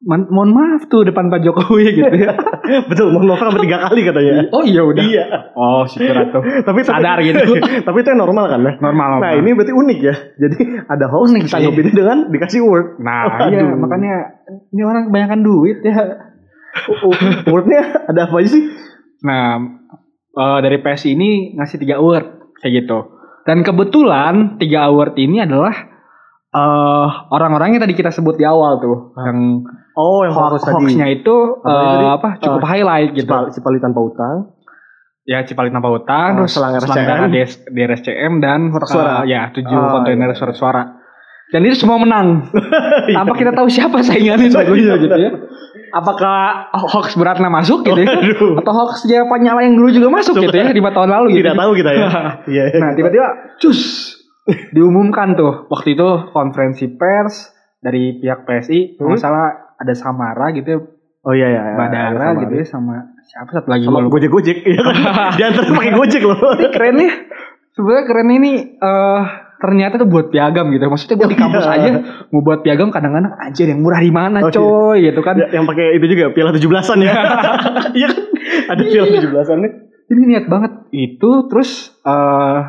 mohon 0.04 0.50
maaf 0.50 0.88
tuh 0.88 1.06
depan 1.06 1.30
Pak 1.30 1.40
Jokowi 1.42 1.94
gitu 1.94 2.16
ya. 2.18 2.34
Betul, 2.90 3.12
mohon 3.12 3.28
maaf 3.28 3.44
sampai 3.44 3.64
tiga 3.68 3.78
kali 3.84 4.02
katanya. 4.08 4.48
Oh 4.56 4.64
iya 4.64 4.82
udah. 4.84 5.04
Iya. 5.04 5.24
Oh 5.56 5.84
syukur 5.84 6.16
atuh. 6.16 6.42
Tapi 6.68 6.80
Sadar 6.88 7.20
gitu. 7.20 7.60
tapi 7.88 7.98
itu 8.00 8.10
yang 8.12 8.22
normal 8.24 8.46
kan 8.48 8.60
ya? 8.64 8.74
Normal. 8.80 9.08
Nah 9.20 9.20
normal. 9.20 9.42
ini 9.44 9.50
berarti 9.52 9.74
unik 9.76 10.00
ya. 10.00 10.16
Jadi 10.40 10.58
ada 10.88 11.06
hoax 11.12 11.26
Unik 11.32 11.44
sih. 11.44 11.52
ditanggapin 11.52 11.88
dengan 11.92 12.18
dikasih 12.32 12.60
word. 12.64 12.88
Nah 13.04 13.52
iya 13.52 13.64
makanya 13.76 14.16
ini 14.72 14.82
orang 14.84 15.12
kebanyakan 15.12 15.40
duit 15.44 15.78
ya. 15.84 15.96
Wordnya 17.52 17.82
ada 18.08 18.32
apa 18.32 18.38
sih? 18.48 18.64
Nah 19.28 19.60
eh, 20.34 20.60
dari 20.64 20.78
PSI 20.80 21.10
ini 21.20 21.30
ngasih 21.60 21.78
tiga 21.84 22.00
award 22.00 22.56
kayak 22.64 22.74
gitu. 22.84 22.98
Dan 23.44 23.68
kebetulan 23.68 24.56
tiga 24.56 24.88
award 24.88 25.20
ini 25.20 25.44
adalah 25.44 25.76
eh 26.54 27.08
orang-orang 27.34 27.76
yang 27.76 27.82
tadi 27.84 27.98
kita 27.98 28.14
sebut 28.14 28.38
di 28.40 28.46
awal 28.46 28.78
tuh, 28.78 29.12
yang 29.20 29.66
Oh 29.94 30.26
yang 30.26 30.34
hoax 30.34 30.64
hoaxnya 30.64 31.08
itu 31.08 31.36
Apa 31.60 31.70
eh, 31.70 31.86
tadi? 31.86 32.06
apa 32.10 32.30
cukup 32.42 32.60
Eh, 32.60 32.70
highlight 32.70 33.10
gitu. 33.14 33.30
Cipali, 33.30 33.48
Cipali 33.52 33.78
tanpa 33.78 34.00
utang. 34.02 34.36
Ya 35.24 35.40
Cipali 35.42 35.70
tanpa 35.70 35.88
utang, 35.88 36.30
Oh, 36.36 36.38
terus 36.44 36.52
selang 36.52 36.74
selang 36.76 36.84
RSCM. 36.84 37.08
darah 37.08 37.30
DS, 37.30 37.52
DRSCM 37.66 38.34
dan 38.38 38.60
Kotak 38.70 38.90
suara. 38.90 39.12
eh, 39.22 39.32
ya 39.32 39.42
tujuh 39.50 39.72
Oh, 39.72 39.90
kontainer 39.94 40.28
iya. 40.28 40.36
surat 40.36 40.54
suara. 40.54 40.84
Dan 41.48 41.62
itu 41.64 41.78
semua 41.78 41.96
menang. 41.96 42.50
Tanpa 43.18 43.34
kita 43.34 43.54
tahu 43.54 43.70
siapa 43.70 44.02
saingannya 44.02 44.50
sebetulnya 44.54 44.98
gitu 44.98 45.14
ya. 45.16 45.32
Apakah 45.94 46.68
hoax 46.74 47.14
beratna 47.14 47.48
masuk 47.48 47.86
gitu 47.86 48.02
ya? 48.02 48.10
Atau 48.58 48.74
hoax 48.74 49.06
dia 49.06 49.22
Nyala 49.22 49.62
yang 49.62 49.78
dulu 49.78 49.94
juga 49.94 50.10
masuk 50.10 50.42
gitu 50.42 50.50
ya 50.52 50.74
lima 50.74 50.90
tahun 50.90 51.14
lalu 51.14 51.38
gitu. 51.38 51.46
Tidak 51.46 51.54
tahu 51.56 51.72
kita 51.78 51.92
ya. 51.94 52.08
Iya. 52.50 52.64
Nah 52.82 52.92
tiba-tiba 52.92 53.28
cus 53.62 53.80
diumumkan 54.72 55.38
tuh 55.38 55.70
waktu 55.70 55.94
itu 55.94 56.08
konferensi 56.34 56.90
pers 56.90 57.54
dari 57.80 58.18
pihak 58.18 58.44
PSI 58.44 58.98
Hmm? 58.98 59.14
masalah 59.14 59.73
ada 59.84 59.94
Samara 59.94 60.50
gitu 60.52 60.68
ya, 60.68 60.80
Oh 61.22 61.32
iya 61.32 61.48
iya. 61.50 61.62
Badara 61.74 62.36
gitu 62.38 62.54
ya 62.54 62.66
sama 62.66 63.00
siapa 63.22 63.52
satu 63.54 63.68
lagi 63.68 63.84
Sama. 63.84 64.04
Gojek 64.06 64.28
Gojek. 64.28 64.58
Iya 64.62 64.82
kan. 64.82 64.96
Diantar 65.38 65.64
pakai 65.70 65.92
Gojek 65.94 66.22
loh. 66.22 66.36
keren 66.70 66.96
nih 66.98 67.12
sebenarnya 67.70 68.04
keren 68.06 68.30
ini 68.34 68.52
eh 68.76 69.22
ternyata 69.56 69.96
tuh 69.96 70.06
buat 70.06 70.28
piagam 70.28 70.68
gitu 70.70 70.84
maksudnya 70.86 71.16
gue 71.16 71.30
di 71.30 71.38
kampus 71.38 71.64
Iya. 71.64 71.74
aja 71.74 71.90
mau 72.28 72.44
buat 72.44 72.60
piagam 72.62 72.92
kadang-kadang 72.92 73.32
anjir 73.38 73.64
yang 73.66 73.80
murah 73.80 73.98
di 73.98 74.12
mana 74.12 74.38
Oh, 74.40 74.52
iya. 74.52 74.52
coy 74.52 74.98
gitu 75.02 75.22
kan 75.22 75.36
Ya, 75.38 75.48
yang 75.50 75.64
pakai 75.64 75.96
itu 75.96 76.06
juga 76.06 76.26
piala 76.30 76.52
17-an 76.52 76.98
ya. 77.00 77.14
Iya 77.98 78.08
kan? 78.12 78.22
Ada 78.70 78.82
piala 78.84 79.08
17-an 79.16 79.58
nih. 79.60 79.72
ini 80.06 80.22
niat 80.28 80.46
banget 80.46 80.72
itu 80.92 81.30
terus 81.48 81.72
eh 82.04 82.60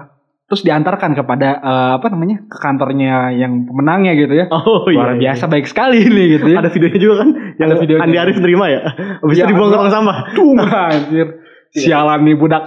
terus 0.44 0.60
diantarkan 0.60 1.12
kepada 1.12 1.48
eh, 1.56 1.92
apa 1.96 2.06
namanya 2.08 2.44
ke 2.44 2.58
kantornya 2.58 3.32
yang 3.32 3.64
pemenangnya 3.64 4.12
gitu 4.14 4.34
ya 4.34 4.46
Oh 4.48 4.84
iya. 4.86 4.96
luar 4.96 5.10
iya. 5.12 5.20
biasa 5.28 5.44
baik 5.46 5.64
sekali 5.64 6.04
nih 6.04 6.26
gitu 6.36 6.46
ya 6.52 6.58
Ada 6.60 6.68
videonya 6.68 7.00
juga 7.00 7.14
kan 7.20 7.28
yang 7.54 7.68
Ada 7.68 7.76
videonya. 7.78 8.02
Andi 8.04 8.18
Arief 8.18 8.38
nerima 8.38 8.66
ya. 8.68 8.80
Habis 9.18 9.34
Ya, 9.34 9.42
itu 9.42 9.50
dibuang 9.50 9.70
ke 9.70 9.78
tong 9.78 9.88
sampah. 9.90 10.16
Tung, 10.32 10.56
anjir 10.60 11.28
sialan 11.70 12.22
nih 12.22 12.36
budak 12.36 12.62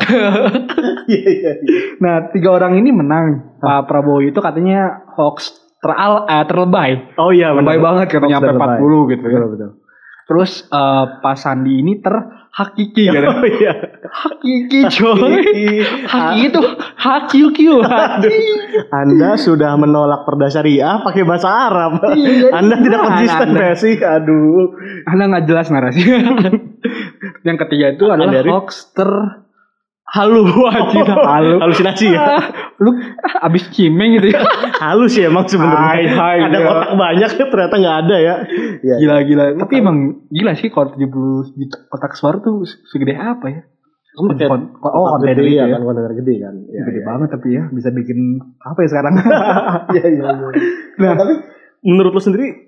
Iya 1.08 1.22
iya. 1.24 1.52
iya. 1.54 1.54
nah 1.98 2.28
tiga 2.28 2.52
orang 2.52 2.76
ini 2.76 2.92
menang 2.92 3.56
Pak 3.58 3.88
Prabowo 3.88 4.20
itu 4.20 4.36
katanya 4.38 5.08
hoax 5.16 5.56
teral 5.80 6.26
eh, 6.26 6.44
terlebay 6.44 7.16
Oh 7.16 7.32
iya 7.32 7.54
benar. 7.54 7.64
lebay 7.64 7.80
banget 7.80 8.08
katanya 8.12 8.42
sampai 8.42 8.52
dan 8.52 8.60
lebay. 8.60 8.78
40 8.84 9.12
gitu 9.14 9.24
ya 9.24 9.32
Betul 9.32 9.50
betul. 9.56 9.70
Terus 10.28 10.68
eh, 10.68 11.06
Pak 11.18 11.36
Sandi 11.36 11.80
ini 11.80 12.04
terhakiki 12.04 13.08
kan? 13.08 13.24
Oh 13.32 13.44
iya. 13.44 13.74
Hakiki 14.04 14.80
coy. 14.92 15.16
Hakiki. 15.16 15.68
Hakiki 16.04 16.42
itu 16.46 16.62
HQQ. 16.98 17.60
Haki. 17.80 18.38
Anda 18.92 19.40
sudah 19.40 19.74
menolak 19.76 20.28
perda 20.28 20.52
syariah 20.52 21.00
pakai 21.00 21.24
bahasa 21.24 21.48
Arab. 21.48 22.04
Iya, 22.12 22.52
Anda 22.52 22.76
tidak 22.78 23.00
konsisten 23.00 23.48
Anda? 23.56 23.72
sih. 23.74 23.96
Aduh. 23.96 24.76
Anda 25.08 25.24
nggak 25.32 25.46
jelas 25.48 25.68
narasi. 25.72 26.04
Yang 27.48 27.58
ketiga 27.64 27.86
itu 27.96 28.06
adalah 28.06 28.34
Dari- 28.34 28.52
hoax 28.52 28.92
ter 28.92 29.08
halu 30.18 30.42
anjir 30.66 31.06
halu. 31.06 31.56
Halusinasi 31.62 32.06
ya. 32.10 32.42
Lu 32.84 32.94
abis 33.42 33.70
cimeng 33.74 34.18
gitu 34.18 34.34
ya. 34.34 34.42
Halus 34.82 35.14
ya 35.18 35.30
emang 35.30 35.46
sebenarnya. 35.46 35.82
Hai, 35.82 36.04
hai, 36.10 36.38
ada 36.50 36.58
ya. 36.58 36.68
otak 36.70 36.92
banyak 36.98 37.30
ternyata 37.38 37.76
nggak 37.78 37.98
ada 38.06 38.16
ya. 38.18 38.36
Gila 38.82 39.16
gila. 39.26 39.44
Tapi 39.62 39.74
emang 39.78 39.98
gila 40.30 40.54
sih 40.58 40.70
kalau 40.70 40.94
70 40.94 41.58
juta 41.58 41.78
kotak 41.90 42.14
suara 42.18 42.38
tuh 42.42 42.66
segede 42.66 43.18
apa 43.18 43.46
ya? 43.50 43.62
Kamu 44.18 44.34
pakai 44.34 44.50
Kon- 44.50 44.74
oh, 44.82 45.06
kontainer 45.14 45.38
gede 45.38 45.54
ya 45.54 45.66
ya. 45.70 45.78
kan 45.78 45.82
kontainer 45.86 46.14
gede 46.18 46.36
kan. 46.42 46.56
Iya, 46.74 46.82
Gede 46.90 47.00
iya. 47.02 47.06
banget 47.06 47.30
tapi 47.38 47.48
ya 47.54 47.64
bisa 47.70 47.90
bikin 47.94 48.18
apa 48.58 48.80
ya 48.82 48.88
sekarang? 48.90 49.14
Iya 49.94 50.06
iya. 50.10 50.24
iya. 50.26 50.48
Nah, 50.98 51.12
tapi 51.14 51.34
menurut 51.86 52.12
lo 52.18 52.22
sendiri 52.22 52.67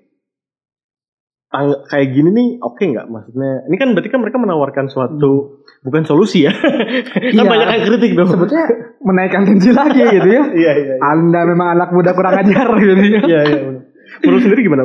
tang- 1.49 1.81
kayak 1.83 2.07
gini 2.09 2.29
nih 2.29 2.47
oke 2.59 2.79
nggak 2.79 3.05
maksudnya 3.05 3.65
ini 3.65 3.75
kan 3.75 3.87
berarti 3.91 4.07
kan 4.07 4.19
mereka 4.19 4.37
menawarkan 4.37 4.85
suatu 4.85 5.59
bukan 5.79 6.03
solusi 6.03 6.45
ya 6.45 6.53
kan 6.55 7.33
Iya. 7.35 7.43
banyak 7.43 7.67
yang 7.67 7.83
kritik 7.85 8.11
dong 8.13 8.29
Sebetulnya 8.29 8.65
menaikkan 8.99 9.43
tensi 9.43 9.71
lagi 9.71 10.01
gitu 10.01 10.27
ya. 10.27 10.43
iya 10.61 10.71
iya 10.75 10.93
iya. 10.93 10.95
Anda 11.01 11.43
memang 11.43 11.67
anak 11.73 11.89
muda 11.89 12.11
kurang 12.11 12.37
ajar 12.37 12.67
gitu 12.75 12.93
ya. 12.93 13.21
iya 13.23 13.39
iya 13.45 13.59
benar. 13.63 13.81
menurut 14.19 14.41
sendiri 14.41 14.61
gimana 14.61 14.83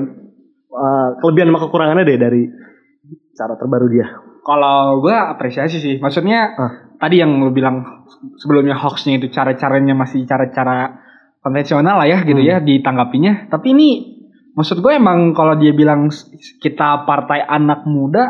Eh, 0.71 1.09
kelebihan 1.19 1.49
sama 1.49 1.61
kekurangannya 1.61 2.03
deh 2.03 2.19
dari 2.19 2.43
cara 3.33 3.55
terbaru 3.55 3.87
dia 3.89 4.07
Kalau 4.41 5.01
gue 5.01 5.15
apresiasi 5.15 5.79
sih. 5.79 5.97
Maksudnya 5.97 6.53
Ah. 6.53 6.73
tadi 6.97 7.17
yang 7.17 7.31
lu 7.39 7.49
bilang 7.49 8.05
sebelumnya 8.35 8.75
hoaxnya 8.75 9.17
itu 9.17 9.31
cara-caranya 9.31 9.95
masih 9.95 10.25
cara-cara 10.25 11.01
konvensional 11.39 11.97
lah 11.97 12.05
ya 12.05 12.21
gitu 12.21 12.37
Hmm. 12.37 12.45
ya 12.45 12.57
ditanggapinya. 12.59 13.49
Tapi 13.49 13.67
ini 13.71 13.89
maksud 14.55 14.79
gue 14.81 14.93
emang 14.95 15.35
kalau 15.35 15.59
dia 15.59 15.75
bilang 15.75 16.09
kita 16.59 17.03
partai 17.05 17.43
anak 17.43 17.87
muda 17.87 18.25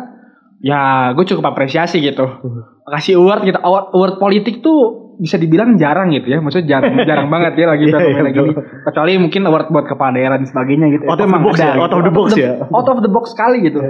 ya 0.65 1.13
gue 1.13 1.25
cukup 1.29 1.53
apresiasi 1.53 2.01
gitu. 2.01 2.25
Hmm. 2.25 2.81
Kasih 2.85 3.21
award 3.21 3.45
gitu. 3.49 3.61
Award, 3.61 3.87
award 3.93 4.15
politik 4.21 4.61
tuh 4.61 5.13
bisa 5.21 5.37
dibilang 5.37 5.77
jarang 5.77 6.13
gitu 6.13 6.29
ya. 6.33 6.41
Maksudnya 6.41 6.67
jarang 6.81 6.95
jarang 7.09 7.29
banget 7.29 7.53
ya 7.61 7.67
lagi 7.69 7.85
Iya, 7.85 7.93
iya, 7.93 8.01
fenomena 8.01 8.31
gini. 8.33 8.51
betul. 8.53 8.65
Kecuali 8.89 9.13
mungkin 9.21 9.41
award 9.45 9.67
buat 9.69 9.87
kepala 9.89 10.11
daerah 10.17 10.37
dan 10.41 10.49
sebagainya 10.49 10.87
gitu. 10.97 11.05
Out 11.05 11.21
Itu 11.21 11.25
of 11.25 11.31
the 11.33 11.41
box 11.45 11.55
ada 11.61 11.65
ya, 11.65 11.73
gitu. 11.73 11.81
out 11.85 11.93
of 11.93 12.03
the 12.03 12.13
box 12.13 12.29
ya. 12.37 12.51
Out 12.73 12.89
of 12.89 12.99
the 13.05 13.11
box 13.13 13.25
sekali 13.37 13.59
gitu. 13.65 13.81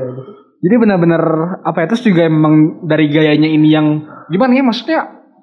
Jadi 0.64 0.74
benar-benar 0.80 1.22
apa 1.60 1.78
ya 1.84 1.86
terus 1.92 2.02
juga 2.02 2.24
emang 2.24 2.80
dari 2.88 3.12
gayanya 3.12 3.50
ini 3.52 3.68
yang 3.68 3.86
gimana 4.32 4.56
ya 4.56 4.64
maksudnya 4.64 5.00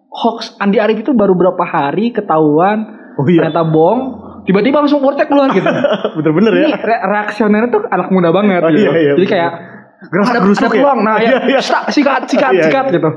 hoax 0.10 0.58
Andi 0.58 0.82
Arief 0.82 1.06
itu 1.06 1.14
baru 1.14 1.38
berapa 1.38 1.62
hari 1.62 2.10
ketahuan 2.10 2.84
oh 3.16 3.26
iya 3.30 3.48
ternyata 3.48 3.64
bohong 3.70 4.02
tiba-tiba 4.44 4.78
langsung 4.80 5.00
wordnya 5.00 5.26
keluar 5.26 5.50
gitu. 5.50 5.68
bener-bener 6.18 6.54
ya 6.56 6.68
re- 6.76 7.04
reaksionernya 7.04 7.70
tuh 7.70 7.82
anak 7.86 8.08
muda 8.10 8.30
banget 8.30 8.60
Oh, 8.60 8.70
gitu. 8.70 8.82
iya, 8.84 8.92
iya, 8.92 9.12
Jadi 9.14 9.22
betul. 9.22 9.34
kayak 9.34 9.54
Geras 10.02 10.28
ada, 10.28 10.40
ada 10.42 10.50
ya? 10.50 10.66
peluang 10.66 11.00
nah 11.00 11.16
ya 11.16 11.22
Iya, 11.22 11.38
iya. 11.48 11.60
stak, 11.62 11.84
sikat 11.90 12.26
sikat 12.26 12.52
Iya, 12.58 12.64
sikat 12.66 12.86
iya. 12.88 12.94
gitu. 12.96 13.10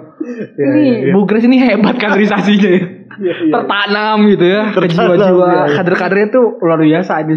Iya, 0.54 0.66
ini 0.66 0.80
iya, 0.82 0.96
iya. 1.00 1.12
Bu 1.12 1.20
Grace 1.24 1.46
ini 1.46 1.56
hebat 1.58 1.96
kaderisasinya 1.96 2.68
ya. 2.68 2.80
Iya, 3.14 3.34
iya. 3.40 3.52
Tertanam 3.52 4.18
gitu 4.26 4.44
ya 4.44 4.62
ke 4.68 4.78
jiwa-jiwa 4.86 5.16
iya, 5.46 5.62
iya. 5.64 5.74
kader-kadernya 5.74 6.28
tuh 6.28 6.44
luar 6.60 6.76
biasa 6.78 7.12
ini. 7.22 7.36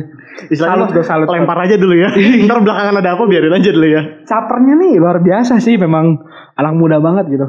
Salut 0.51 0.91
gue 0.91 1.01
salut. 1.01 1.25
lempar 1.25 1.58
aja 1.60 1.75
dulu 1.75 1.96
ya 1.96 2.12
ntar 2.44 2.60
belakangan 2.60 2.96
ada 2.96 3.10
apa 3.10 3.24
biarin 3.25 3.50
aja 3.51 3.70
dulu 3.72 3.88
ya 3.88 4.01
Capernya 4.22 4.74
nih 4.75 4.94
luar 4.98 5.17
biasa 5.17 5.58
sih 5.58 5.75
memang 5.75 6.20
anak 6.53 6.74
muda 6.74 7.00
banget 7.00 7.32
gitu. 7.32 7.48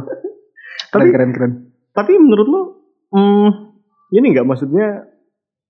Tapi- 0.88 1.10
keren 1.10 1.30
keren. 1.32 1.52
tapi 1.90 2.14
menurut 2.14 2.46
lo 2.46 2.60
hmm, 3.10 3.48
ini 4.12 4.26
nggak 4.30 4.46
maksudnya 4.46 5.02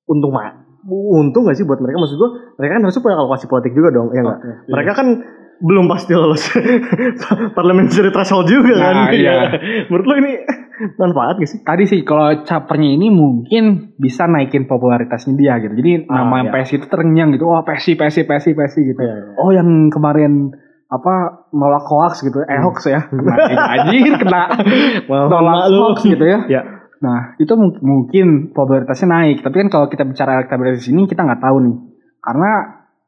untung 0.09 0.33
mah 0.33 0.65
untung 0.89 1.45
gak 1.45 1.55
sih 1.55 1.69
buat 1.69 1.79
mereka 1.79 2.01
maksud 2.01 2.17
gua 2.17 2.31
mereka 2.57 2.81
kan 2.81 2.83
harusnya 2.83 3.03
punya 3.05 3.17
kalkulasi 3.21 3.47
politik 3.47 3.73
juga 3.77 3.89
dong 3.93 4.09
ya 4.11 4.21
nggak 4.25 4.39
Oke, 4.41 4.49
iya. 4.49 4.57
mereka 4.73 4.93
kan 4.97 5.09
belum 5.59 5.85
pasti 5.91 6.13
lolos 6.15 6.45
parliamentary 7.57 8.11
threshold 8.15 8.47
juga 8.47 8.75
kan 8.79 8.95
Nah, 8.95 9.13
iya. 9.13 9.53
menurut 9.91 10.07
lo 10.07 10.15
ini 10.17 10.33
manfaat 10.95 11.43
gak 11.43 11.51
sih 11.51 11.61
Tadi 11.67 11.85
sih 11.85 12.01
kalau 12.07 12.47
capernya 12.47 12.95
ini 12.95 13.11
mungkin 13.11 13.93
bisa 13.99 14.31
naikin 14.31 14.71
popularitasnya 14.71 15.35
dia 15.35 15.59
gitu. 15.59 15.75
Jadi 15.75 16.07
Ah, 16.07 16.23
nama 16.23 16.47
iya. 16.47 16.55
PSI 16.55 16.79
itu 16.79 16.87
terenyang 16.87 17.35
gitu. 17.35 17.51
Wah 17.51 17.67
PSI 17.67 17.99
PSI 17.99 18.23
PSI 18.23 18.55
PSI 18.55 18.81
gitu. 18.95 19.01
Iya, 19.03 19.15
iya. 19.19 19.35
Oh 19.43 19.51
yang 19.51 19.91
kemarin 19.91 20.55
apa 20.87 21.45
nolak 21.51 21.83
hoax 21.83 22.23
gitu. 22.23 22.39
Eh 22.47 22.63
hoax 22.63 22.87
ya. 22.87 23.11
Kena, 23.11 23.35
anjir 23.75 24.15
kena 24.23 24.43
nolak 25.11 25.67
hoax 25.75 26.07
gitu 26.07 26.23
ya. 26.23 26.47
ya 26.47 26.63
Nah 26.99 27.39
itu 27.39 27.53
mung- 27.55 27.81
mungkin 27.81 28.51
popularitasnya 28.51 29.09
naik. 29.09 29.43
Tapi 29.43 29.67
kan 29.67 29.69
kalau 29.71 29.87
kita 29.87 30.03
bicara 30.03 30.43
elektabilitas 30.43 30.87
ini 30.91 31.07
kita 31.07 31.23
nggak 31.23 31.43
tahu 31.43 31.57
nih. 31.63 31.77
Karena 32.19 32.51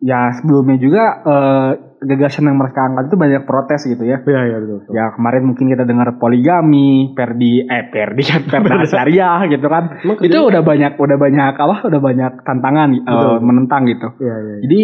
ya 0.01 0.33
sebelumnya 0.33 0.77
juga 0.81 1.05
eh, 1.27 1.71
gagasan 2.01 2.49
yang 2.49 2.57
mereka 2.57 2.89
angkat 2.89 3.13
itu 3.13 3.17
banyak 3.21 3.43
protes 3.45 3.81
gitu 3.85 4.03
ya. 4.09 4.25
Iya 4.25 4.41
iya 4.49 4.57
betul. 4.63 4.77
betul. 4.81 4.93
Ya 4.97 5.05
kemarin 5.13 5.43
mungkin 5.45 5.67
kita 5.69 5.85
dengar 5.85 6.17
poligami, 6.17 7.13
perdi, 7.13 7.61
eh 7.69 7.85
perdi 7.93 8.23
kan 8.25 8.43
perda 8.65 8.87
syariah 8.89 9.45
gitu 9.47 9.67
kan. 9.69 10.01
Emang 10.01 10.17
itu 10.25 10.39
udah 10.41 10.63
banyak, 10.65 10.93
udah 10.97 11.17
banyak 11.21 11.55
apa? 11.55 11.77
Udah 11.85 12.01
banyak 12.01 12.33
tantangan 12.43 12.89
eh, 12.97 13.05
Betul. 13.05 13.37
menentang 13.45 13.83
gitu. 13.85 14.09
Iya 14.19 14.35
iya. 14.35 14.55
iya. 14.57 14.61
Jadi 14.65 14.83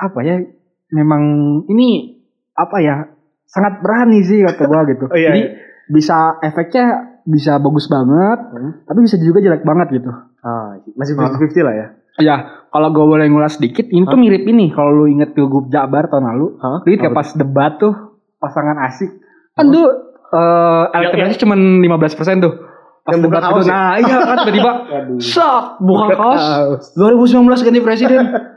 apa 0.00 0.18
ya? 0.24 0.36
Memang 0.94 1.22
ini 1.68 1.88
apa 2.56 2.76
ya? 2.80 2.96
Sangat 3.44 3.84
berani 3.84 4.24
sih 4.24 4.40
kata 4.40 4.64
gua 4.66 4.82
gitu. 4.88 5.04
Oh, 5.12 5.18
iya, 5.18 5.30
Jadi 5.30 5.42
iya. 5.44 5.52
bisa 5.92 6.40
efeknya 6.40 7.13
bisa 7.24 7.56
bagus 7.56 7.86
banget, 7.86 8.38
Hmm. 8.46 8.72
tapi 8.84 8.98
bisa 9.00 9.16
juga 9.16 9.40
jelek 9.40 9.62
banget 9.62 9.88
gitu. 9.92 10.10
Ah, 10.40 10.76
masih 10.92 11.16
50-50 11.16 11.64
lah 11.64 11.74
ya. 11.74 11.86
Ya, 12.14 12.36
kalau 12.68 12.88
gue 12.88 13.02
boleh 13.02 13.26
ngulas 13.26 13.58
sedikit, 13.58 13.84
ini 13.84 14.04
tuh 14.04 14.14
Hah? 14.14 14.22
mirip 14.22 14.44
ini. 14.44 14.70
Kalau 14.70 14.94
lu 14.94 15.10
inget 15.10 15.32
Pilgub 15.32 15.66
Jabar 15.66 16.06
tahun 16.06 16.30
lalu, 16.30 16.46
Hah? 16.58 16.78
lu 16.80 16.88
inget 16.88 17.02
kayak 17.02 17.16
pas 17.16 17.28
debat 17.32 17.72
tuh 17.74 17.94
pasangan 18.38 18.76
asik. 18.86 19.10
Kan 19.52 19.68
tuh 19.68 19.86
eh 20.30 20.84
elektabilitasnya 20.92 21.40
cuma 21.40 21.54
15% 21.56 22.38
tuh. 22.38 22.54
Pas 23.02 23.18
debat 23.18 23.42
itu, 23.42 23.60
ya? 23.60 23.72
nah 23.72 23.92
iya 23.96 24.16
kan 24.20 24.36
tiba-tiba 24.42 24.72
sak 25.34 25.76
buka 25.78 26.06
kaos. 26.12 26.44
2019 26.94 27.44
ganti 27.62 27.80
presiden. 27.80 28.24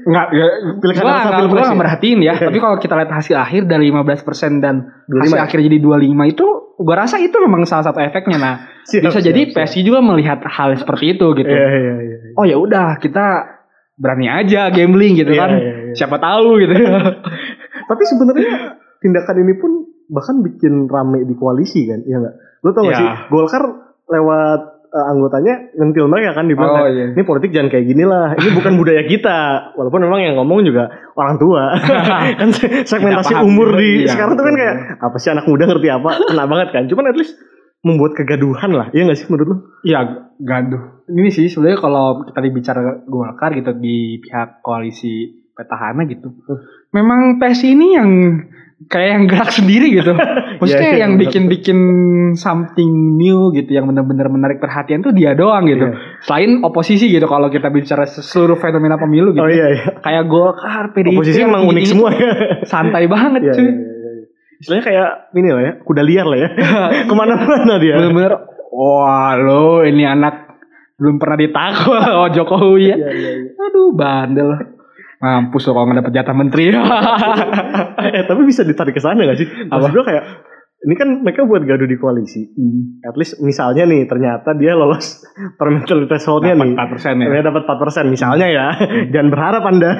Enggak, 0.00 0.26
ya, 0.30 0.46
Pilkada 0.76 1.02
gua 1.02 1.14
pilpres 1.36 1.50
gua 1.50 1.62
enggak 1.64 1.80
merhatiin 1.80 2.20
ya. 2.20 2.34
Tapi 2.34 2.58
kalau 2.58 2.76
kita 2.76 2.94
lihat 2.94 3.10
hasil 3.10 3.36
akhir 3.36 3.62
dari 3.64 3.88
15% 3.88 4.58
dan 4.58 4.74
25 5.06 5.20
hasil 5.20 5.36
ya? 5.36 5.42
akhir 5.42 5.58
jadi 5.62 5.76
25 5.78 6.32
itu 6.32 6.46
gua 6.76 6.96
rasa 6.98 7.16
itu 7.18 7.36
memang 7.36 7.62
salah 7.64 7.84
satu 7.84 7.98
efeknya. 7.98 8.36
Nah, 8.36 8.54
Siap, 8.82 9.04
bisa 9.04 9.18
siap, 9.18 9.28
jadi 9.28 9.40
siap. 9.46 9.54
PSI 9.62 9.80
juga 9.82 10.00
melihat 10.00 10.40
hal 10.42 10.72
seperti 10.74 11.14
itu 11.14 11.26
gitu 11.34 11.46
Iya 11.46 11.68
iya 11.68 11.94
iya. 12.00 12.16
oh 12.34 12.44
ya 12.44 12.56
udah 12.56 12.96
kita 12.96 13.26
berani 13.94 14.26
aja 14.26 14.68
gambling 14.68 15.12
gitu 15.14 15.30
Iya, 15.30 15.38
kan 15.38 15.50
iya, 15.52 15.72
iya. 15.84 15.94
siapa 15.94 16.16
tahu 16.16 16.56
gitu 16.58 16.72
Tapi 17.90 18.02
sebenarnya 18.02 18.50
tindakan 18.98 19.36
ini 19.38 19.54
pun 19.54 19.70
bahkan 20.08 20.40
bikin 20.40 20.86
rame 20.86 21.22
di 21.22 21.34
koalisi 21.34 21.86
kan, 21.86 22.02
iya 22.02 22.18
nggak? 22.18 22.34
Lo 22.60 22.70
tau 22.70 22.82
gak 22.82 22.92
Ya. 22.92 22.98
sih, 22.98 23.10
Golkar 23.28 23.62
lewat 24.06 24.79
eh, 24.90 25.06
anggotanya 25.06 25.70
ngentil 25.72 26.06
mereka 26.06 26.34
kan 26.34 26.44
dibilang 26.44 26.74
Oh, 26.76 26.86
iya. 26.86 27.14
ini 27.14 27.22
politik 27.22 27.50
jangan 27.50 27.68
kayak 27.68 27.86
gini 27.86 28.02
lah 28.02 28.34
ini 28.34 28.50
bukan 28.52 28.72
budaya 28.80 29.02
kita. 29.04 29.38
Walaupun 29.74 30.00
memang 30.02 30.20
yang 30.20 30.34
ngomong 30.36 30.62
juga 30.62 30.90
orang 31.14 31.36
tua. 31.36 31.74
Kan 32.40 32.50
se- 32.50 32.82
segmentasi 32.84 33.38
umur 33.38 33.74
di 33.74 34.04
Iya, 34.04 34.12
sekarang 34.12 34.34
tuh 34.34 34.44
kan 34.44 34.54
kayak 34.54 34.74
apa 34.98 35.16
sih 35.16 35.30
anak 35.30 35.46
muda 35.46 35.64
ngerti 35.64 35.88
apa? 35.88 36.10
Kena 36.26 36.44
banget 36.44 36.68
kan. 36.70 36.82
Cuman 36.86 37.08
at 37.08 37.16
least 37.16 37.34
membuat 37.80 38.12
kegaduhan 38.12 38.70
lah. 38.70 38.86
Iya 38.92 39.08
gak 39.08 39.18
sih 39.18 39.26
menurut 39.28 39.46
lu? 39.48 39.56
Iya, 39.82 39.98
gaduh. 40.36 41.06
Ini 41.08 41.28
sih 41.28 41.48
sebenarnya 41.48 41.80
kalau 41.80 42.22
kita 42.22 42.38
bicara 42.46 42.80
Golkar 43.04 43.50
gitu 43.52 43.72
di 43.74 44.20
pihak 44.20 44.60
koalisi 44.60 45.26
petahana 45.50 46.04
gitu. 46.04 46.28
Memang 46.90 47.36
PSI 47.36 47.72
ini 47.72 47.86
yang 47.94 48.10
kayak 48.82 49.08
yang 49.10 49.24
gerak 49.26 49.50
sendiri 49.50 49.92
gitu. 49.92 50.16
Maksudnya 50.60 50.80
Iya, 50.86 50.94
iya, 50.94 51.02
yang 51.02 51.12
benar. 51.14 51.22
bikin-bikin 51.26 51.78
something 52.34 52.88
new 53.14 53.50
gitu 53.50 53.70
yang 53.70 53.84
benar-benar 53.84 54.26
menarik 54.26 54.56
perhatian 54.56 55.00
tuh 55.00 55.10
dia 55.10 55.32
doang 55.32 55.64
gitu. 55.64 55.84
Iya. 55.84 55.96
Selain 56.22 56.50
oposisi 56.62 57.06
gitu 57.06 57.24
kalau 57.24 57.48
kita 57.48 57.68
bicara 57.68 58.04
seluruh 58.04 58.56
fenomena 58.56 58.96
pemilu 58.96 59.30
gitu. 59.30 59.42
oh 59.42 59.48
iya 59.48 59.66
iya 59.70 59.84
Kayak 59.98 60.24
Golkar, 60.26 60.84
PDIP 60.90 61.12
oposisi 61.14 61.40
emang 61.40 61.66
unik 61.66 61.76
ini- 61.78 61.90
semua 61.90 62.08
ya 62.10 62.30
Santai 62.72 63.04
banget 63.04 63.40
Iya, 63.42 63.52
cuy. 63.52 63.62
iya, 63.62 63.70
iya, 63.70 64.10
iya. 64.14 64.24
istilahnya 64.56 64.84
kayak 64.86 65.08
ini 65.34 65.48
lah 65.50 65.62
ya 65.62 65.72
kuda 65.80 66.02
liar 66.02 66.26
lah 66.26 66.38
ya 66.38 66.48
ke 67.08 67.14
mana-mana 67.14 67.74
dia 67.76 67.94
Bener-bener 67.96 68.32
wah 68.70 69.32
lo 69.34 69.82
ini 69.82 70.04
anak 70.04 70.46
belum 70.94 71.16
pernah 71.16 71.36
ditakwa 71.36 72.00
oh 72.14 72.28
Jokowi 72.28 72.82
ya. 72.86 72.96
Iya, 72.96 73.08
iya, 73.10 73.30
iya. 73.40 73.52
Aduh 73.58 73.88
bandel. 73.90 74.69
Mampus 75.20 75.68
lo 75.68 75.76
kalau 75.76 75.84
nggak 75.92 76.00
dapet 76.00 76.14
jatah 76.16 76.32
menteri. 76.36 76.64
eh 78.16 78.24
tapi 78.24 78.42
bisa 78.48 78.64
ditarik 78.64 78.96
ke 78.96 79.02
sana 79.04 79.20
gak 79.28 79.36
sih 79.36 79.48
maksud 79.68 79.92
gue 79.92 80.04
kayak 80.04 80.24
ini 80.80 80.96
kan 80.96 81.20
mereka 81.20 81.44
buat 81.44 81.60
gaduh 81.68 81.84
di 81.84 82.00
koalisi 82.00 82.56
Hmm. 82.56 83.04
at 83.04 83.12
least 83.20 83.36
misalnya 83.44 83.84
nih 83.84 84.08
ternyata 84.08 84.56
dia 84.56 84.72
lolos 84.72 85.20
parliamentary 85.60 86.08
thresholdnya 86.08 86.56
nih 86.56 86.72
Dapat 86.72 86.96
4% 87.04 87.20
ya. 87.20 87.28
Dia 87.28 87.42
dapat 87.44 87.62
4% 87.68 88.08
misalnya 88.08 88.46
ya. 88.48 88.66
Jangan 89.12 89.28
berharap 89.28 89.62
Anda 89.68 89.90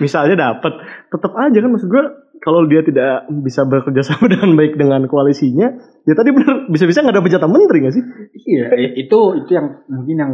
misalnya 0.00 0.36
dapat. 0.40 0.72
Tetap 1.12 1.32
aja 1.36 1.58
kan 1.60 1.70
maksud 1.70 1.88
gue 1.92 2.04
kalau 2.40 2.68
dia 2.68 2.80
tidak 2.84 3.28
bisa 3.40 3.64
bekerja 3.64 4.02
sama 4.04 4.28
dengan 4.28 4.52
baik 4.52 4.76
dengan 4.76 5.08
koalisinya, 5.08 5.80
ya 6.04 6.12
tadi 6.12 6.28
bener 6.28 6.68
bisa-bisa 6.68 7.00
nggak 7.00 7.16
dapat 7.16 7.30
jatah 7.32 7.48
menteri 7.48 7.80
nggak 7.80 7.94
sih? 7.96 8.04
Iya, 8.44 8.68
itu 9.00 9.18
itu 9.40 9.50
yang 9.56 9.80
mungkin 9.88 10.16
yang 10.20 10.32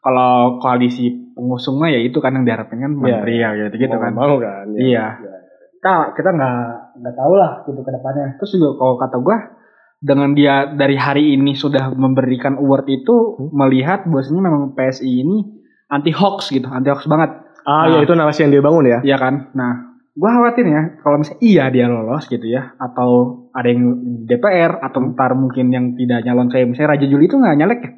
kalau 0.00 0.56
koalisi 0.60 1.12
pengusung 1.36 1.76
mah 1.76 1.92
ya 1.92 2.00
itu 2.00 2.18
kan 2.20 2.32
yang 2.32 2.44
diharapkan 2.48 2.80
kan 2.80 2.92
menteri 2.92 3.40
ya 3.40 3.52
gitu 3.56 3.76
gitu 3.76 3.96
kan. 3.96 4.12
Mau 4.16 4.40
kan? 4.40 4.68
ya. 4.76 4.80
Iya. 4.80 5.06
Kita 5.80 6.12
kita 6.16 6.28
nggak 6.36 6.60
nggak 7.00 7.14
tahu 7.16 7.32
lah 7.36 7.52
gitu 7.68 7.80
ke 7.80 7.90
depannya. 7.92 8.36
Terus 8.40 8.50
juga 8.56 8.70
kalau 8.80 8.94
kata 8.96 9.16
gua 9.20 9.38
dengan 10.00 10.32
dia 10.32 10.64
dari 10.72 10.96
hari 10.96 11.36
ini 11.36 11.52
sudah 11.52 11.92
memberikan 11.92 12.56
award 12.56 12.88
itu 12.88 13.36
melihat 13.52 14.08
bahwasanya 14.08 14.40
memang 14.40 14.72
PSI 14.72 15.24
ini 15.24 15.38
anti 15.92 16.12
hoax 16.12 16.48
gitu, 16.52 16.68
anti 16.72 16.88
hoax 16.88 17.04
banget. 17.04 17.36
Ah 17.68 17.84
Nah. 17.84 18.00
ya 18.00 18.08
itu 18.08 18.12
narasi 18.16 18.48
yang 18.48 18.52
dia 18.56 18.64
bangun 18.64 18.84
ya. 18.88 18.98
Iya 19.04 19.16
kan? 19.20 19.52
Nah, 19.52 20.00
gua 20.16 20.30
khawatir 20.40 20.64
ya 20.64 20.96
kalau 21.04 21.20
misalnya 21.20 21.40
iya 21.44 21.64
dia 21.68 21.86
lolos 21.92 22.24
gitu 22.28 22.44
ya 22.48 22.72
atau 22.80 23.44
ada 23.52 23.68
yang 23.68 24.00
di 24.00 24.24
DPR 24.32 24.80
atau 24.80 25.12
ntar 25.12 25.36
mungkin 25.36 25.68
yang 25.68 25.92
tidak 25.92 26.24
nyalon 26.24 26.48
kayak 26.48 26.72
misalnya 26.72 26.96
Raja 26.96 27.06
Juli 27.08 27.28
itu 27.28 27.36
nggak 27.36 27.56
nyalek 27.60 27.80
ya? 27.84 27.90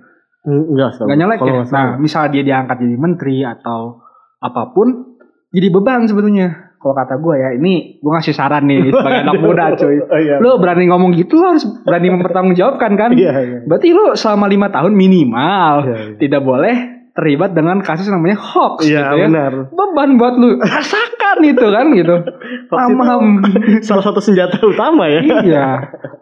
Enggak, 0.42 0.98
setahu 0.98 1.06
Nggak 1.06 1.16
gue. 1.16 1.22
nyalek 1.22 1.38
Kalau 1.38 1.54
ya? 1.54 1.62
Nah, 1.70 1.86
misal 1.96 2.22
dia 2.28 2.42
diangkat 2.42 2.76
jadi 2.82 2.96
menteri 2.98 3.36
atau 3.46 4.02
apa 4.42 4.74
pun 4.74 5.18
jadi 5.54 5.70
beban 5.70 6.04
sebetulnya. 6.04 6.74
Kalau 6.82 6.98
kata 6.98 7.14
gua 7.22 7.38
ya, 7.38 7.54
ini 7.54 8.02
gua 8.02 8.18
ngasih 8.18 8.34
saran 8.34 8.66
nih 8.66 8.90
sebagai 8.90 9.22
anak 9.22 9.38
muda 9.38 9.64
cuy. 9.78 10.02
Oh, 10.02 10.18
iya. 10.18 10.42
Lo 10.42 10.58
berani 10.58 10.90
ngomong 10.90 11.14
gitu 11.14 11.38
lo 11.38 11.54
harus 11.54 11.62
berani 11.86 12.10
mempertanggungjawabkan 12.18 12.92
kan? 12.98 13.10
Iya, 13.14 13.32
iya. 13.38 13.58
Berarti 13.62 13.94
lo 13.94 14.18
selama 14.18 14.50
lima 14.50 14.66
tahun 14.66 14.90
minimal 14.90 15.74
Iya, 15.86 15.94
iya. 15.94 16.14
tidak 16.18 16.42
boleh 16.42 16.91
terlibat 17.12 17.52
dengan 17.52 17.78
kasus 17.78 18.06
namanya 18.06 18.34
hoax 18.34 18.82
Iya, 18.82 19.04
gitu 19.06 19.16
ya 19.16 19.26
benar. 19.26 19.52
beban 19.68 20.10
buat 20.14 20.34
lu 20.34 20.56
rasakan 20.56 21.38
itu 21.42 21.66
kan 21.66 21.86
gitu 21.90 22.16
paham 22.72 23.44
Salah 23.86 24.00
satu 24.02 24.18
senjata 24.18 24.56
utama 24.62 25.06
ya. 25.06 25.20
iya 25.42 25.66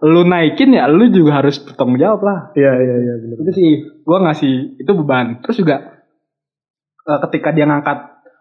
lu 0.00 0.22
naikin 0.22 0.70
ya 0.70 0.84
lu 0.84 1.06
juga 1.08 1.38
harus 1.38 1.58
bertanggung 1.58 1.94
jawab 1.96 2.20
lah 2.20 2.38
Iya, 2.52 2.72
iya, 2.76 2.94
iya 2.98 3.14
benar. 3.18 3.36
itu 3.38 3.50
sih 3.52 3.68
gua 4.02 4.18
ngasih 4.22 4.52
itu 4.76 4.90
beban 4.92 5.38
terus 5.40 5.56
juga 5.56 6.02
eh, 7.02 7.18
ketika 7.24 7.48
dia 7.50 7.64
ngangkat 7.64 7.98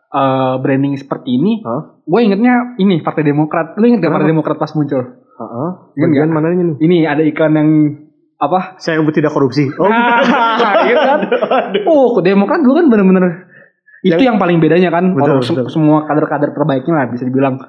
eh, 0.10 0.56
branding 0.60 0.94
seperti 0.96 1.30
ini 1.32 1.62
Hah? 1.62 2.02
gue 2.02 2.20
ingetnya 2.20 2.54
ini 2.76 3.00
partai 3.00 3.24
demokrat 3.24 3.76
lu 3.76 3.86
inget 3.86 4.02
gak 4.02 4.10
partai 4.12 4.26
demokrat 4.28 4.58
pas 4.58 4.74
muncul 4.74 5.06
Heeh. 5.40 5.70
Ingat 5.96 6.04
Bagian 6.04 6.20
nggak? 6.26 6.36
mananya 6.36 6.64
nih? 6.66 6.76
ini 6.82 6.98
ada 7.04 7.22
iklan 7.22 7.54
yang 7.54 7.70
apa 8.40 8.80
Saya 8.80 9.04
tidak 9.04 9.36
korupsi. 9.36 9.68
Oh, 9.76 9.88
Nah, 9.88 10.24
gitu 10.88 10.96
kan. 10.98 11.20
Oh, 11.86 12.16
Demokrat 12.20 12.64
dulu 12.64 12.74
kan 12.80 12.86
bener-bener 12.88 13.52
itu 14.00 14.16
Yang- 14.16 14.24
yang 14.32 14.38
paling 14.40 14.64
bedanya 14.64 14.90
kan. 14.96 15.12
Betul, 15.12 15.44
betul. 15.44 15.68
semua 15.68 16.08
kader-kader 16.08 16.56
terbaiknya 16.56 16.94
lah 16.96 17.06
bisa 17.12 17.28
dibilang 17.28 17.60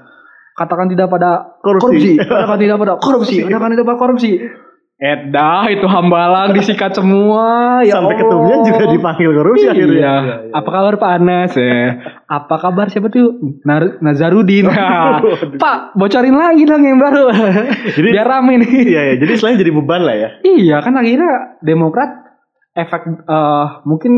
katakan 0.54 0.86
tidak 0.86 1.10
pada 1.10 1.58
Korupsi. 1.58 1.82
korupsi, 1.82 2.12
katakan 2.30 2.58
tidak 2.60 2.76
pada 2.78 2.94
korupsi, 3.02 3.36
katakan 3.42 3.70
tidak 3.74 3.86
pada 3.90 3.98
korupsi. 3.98 4.30
Edah 5.00 5.64
itu 5.66 5.82
hambalang 5.82 6.52
disikat 6.52 6.92
semua 6.92 7.80
ya 7.80 7.96
Sampai 7.96 8.14
Allah. 8.14 8.20
ketumnya 8.20 8.56
juga 8.62 8.84
dipanggil 8.86 9.30
korupsi 9.32 9.64
Iya. 9.64 9.72
akhirnya. 9.72 10.12
Apa 10.52 10.68
kabar 10.68 10.94
Pak 10.94 11.10
Anas 11.16 11.52
ya? 11.54 11.80
Apa 12.26 12.54
kabar 12.58 12.86
siapa 12.86 13.08
tuh? 13.08 13.32
Nar- 13.62 13.96
Nazarudin. 13.98 14.68
Pak, 15.56 15.76
bocorin 15.94 16.36
lagi 16.36 16.62
dong 16.62 16.84
yang 16.84 16.96
baru. 16.96 17.32
Jadi- 17.90 18.12
Biar 18.12 18.28
rame 18.28 18.60
nih. 18.60 18.70
Iya, 18.86 19.00
ya. 19.02 19.14
Jadi 19.18 19.32
selain 19.34 19.56
jadi 19.56 19.72
beban 19.72 20.02
lah 20.02 20.12
ya. 20.14 20.28
Iya 20.42 20.76
kan 20.78 20.92
akhirnya 20.94 21.32
Demokrat 21.58 22.10
efek 22.70 23.00
eh, 23.24 23.66
mungkin 23.82 24.12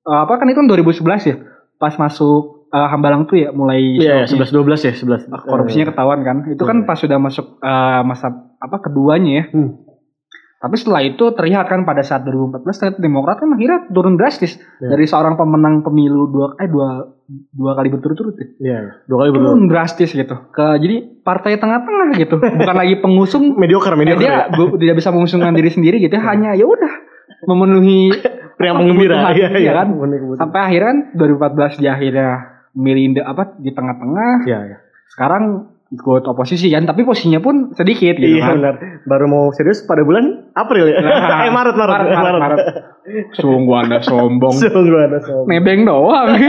eh, 0.00 0.20
apa 0.20 0.32
kan 0.34 0.46
itu 0.46 0.56
kan 0.56 0.66
2011 0.66 1.02
ya 1.24 1.36
pas 1.76 1.92
masuk 1.92 2.68
eh, 2.68 2.88
Hambalang 2.88 3.26
tuh 3.26 3.36
ya 3.36 3.50
mulai 3.50 3.98
Iya, 3.98 4.24
show- 4.24 4.38
11 4.38 4.54
12 4.54 4.86
ya, 4.86 4.92
11. 4.94 5.26
korupsinya 5.42 5.86
ketahuan 5.88 6.22
kan 6.22 6.36
itu 6.46 6.62
kan 6.62 6.78
Iya. 6.78 6.86
pas 6.86 6.96
sudah 6.96 7.18
masuk 7.18 7.58
eh, 7.58 8.00
masa 8.02 8.30
apa 8.56 8.76
keduanya 8.80 9.32
ya 9.34 9.44
Hmm. 9.50 9.70
Tapi 10.62 10.74
setelah 10.74 11.02
itu 11.02 11.24
terlihat 11.28 11.66
kan 11.66 11.82
pada 11.82 12.00
saat 12.00 12.22
2014 12.22 12.62
ternyata 12.62 12.98
Demokrat 12.98 13.36
kan 13.36 13.50
akhirnya 13.50 13.90
turun 13.90 14.14
drastis 14.14 14.54
Iya. 14.78 14.88
dari 14.88 15.04
seorang 15.04 15.34
pemenang 15.34 15.82
pemilu 15.82 16.26
dua 16.26 16.54
eh 16.56 16.66
dua 16.66 17.02
dua 17.50 17.72
kali 17.72 17.88
berturut-turut 17.88 18.34
ya. 18.34 18.46
Iya, 18.60 18.78
dua 19.04 19.18
kali 19.20 19.30
betul. 19.30 19.42
turun 19.44 19.60
drastis 19.66 20.10
gitu 20.10 20.36
ke 20.48 20.66
jadi 20.78 20.96
partai 21.18 21.56
tengah-tengah 21.56 22.08
gitu 22.14 22.36
bukan 22.60 22.76
lagi 22.76 22.94
pengusung 22.96 23.44
Mediocre, 23.54 23.90
Ya, 23.90 23.98
mediocre. 23.98 24.20
dia 24.20 24.30
ya. 24.30 24.38
bu- 24.48 24.76
tidak 24.76 24.96
bisa 24.96 25.10
mengusungkan 25.10 25.50
diri 25.52 25.68
sendiri 25.68 25.98
gitu 25.98 26.12
ya, 26.12 26.22
hanya 26.24 26.50
ya 26.52 26.62
udah 26.62 26.92
memenuhi 27.42 28.14
apa, 28.62 28.78
penggembira. 28.78 29.18
kebutuhan, 29.18 29.34
Iya, 29.34 29.48
iya. 29.58 29.72
kan 29.74 29.86
kebutuhan. 29.90 30.38
sampai 30.38 30.60
akhirnya 30.62 30.92
2014 31.12 31.82
dia 31.82 31.90
akhirnya 31.92 32.28
milih 32.72 33.02
apa 33.20 33.42
di 33.56 33.70
tengah-tengah 33.70 34.32
Iya, 34.44 34.58
iya. 34.64 34.76
sekarang 35.10 35.71
ikut 35.92 36.24
oposisi 36.24 36.66
kan 36.66 36.82
tapi 36.82 37.02
posisinya 37.02 37.38
pun 37.38 37.70
sedikit 37.70 38.16
gitu 38.16 38.32
Iya 38.32 38.42
kan 38.42 38.56
benar. 38.56 38.74
Baru 39.04 39.26
mau 39.26 39.44
serius 39.50 39.80
pada 39.82 40.00
bulan 40.00 40.24
April 40.52 40.88
ya. 40.88 40.98
Nah, 40.98 41.44
eh 41.46 41.50
Maret, 41.50 41.74
Maret, 41.74 41.94
Maret, 41.94 42.16
Maret, 42.16 42.40
Maret. 42.40 42.58
sungguh 43.34 43.76
anda 43.76 43.98
sombong 44.00 44.56
Sungguh 44.62 44.98
ada 44.98 45.18
sombong. 45.18 45.46
nebeng 45.46 45.84
doang 45.84 46.32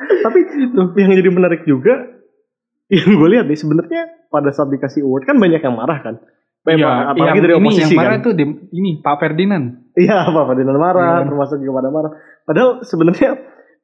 Tapi 0.00 0.38
itu 0.42 0.80
yang 0.96 1.12
jadi 1.12 1.30
menarik 1.30 1.62
juga 1.62 1.94
yang 2.88 3.06
gue 3.08 3.28
lihat 3.30 3.46
nih 3.46 3.54
sebenarnya 3.54 4.02
pada 4.26 4.50
saat 4.50 4.66
dikasih 4.68 5.00
award 5.00 5.22
kan 5.24 5.36
banyak 5.36 5.58
yang 5.58 5.72
marah 5.72 5.98
kan. 6.00 6.14
Banyak 6.60 6.82
marah, 6.82 7.06
apalagi 7.08 7.28
yang 7.30 7.40
dari 7.40 7.54
ini 7.54 7.60
oposisi 7.62 7.82
yang 7.86 7.96
marah 7.96 8.10
kan. 8.10 8.20
itu 8.20 8.30
di- 8.32 8.60
ini 8.74 8.90
Pak 8.98 9.16
Ferdinand 9.16 9.64
Iya, 9.92 10.16
apa 10.24 10.40
Ferdinand 10.44 10.76
marah, 10.76 11.14
Iya. 11.16 11.26
termasuk 11.26 11.56
juga 11.56 11.72
pada 11.78 11.88
marah. 11.88 12.12
Padahal 12.42 12.70
sebenarnya 12.82 13.30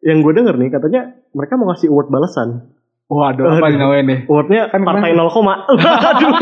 yang 0.03 0.19
gue 0.21 0.33
denger 0.35 0.55
nih 0.55 0.71
katanya 0.71 1.01
mereka 1.31 1.55
mau 1.55 1.71
ngasih 1.71 1.89
award 1.89 2.09
balasan. 2.11 2.49
Waduh 3.07 3.47
apa 3.49 3.67
nih 3.71 3.79
namanya 3.79 4.03
nih? 4.03 4.19
Awardnya 4.27 4.63
Kan 4.69 4.81
partai 4.83 5.15
kemarin- 5.15 5.31
0, 5.31 5.31
Aduh. 5.31 6.33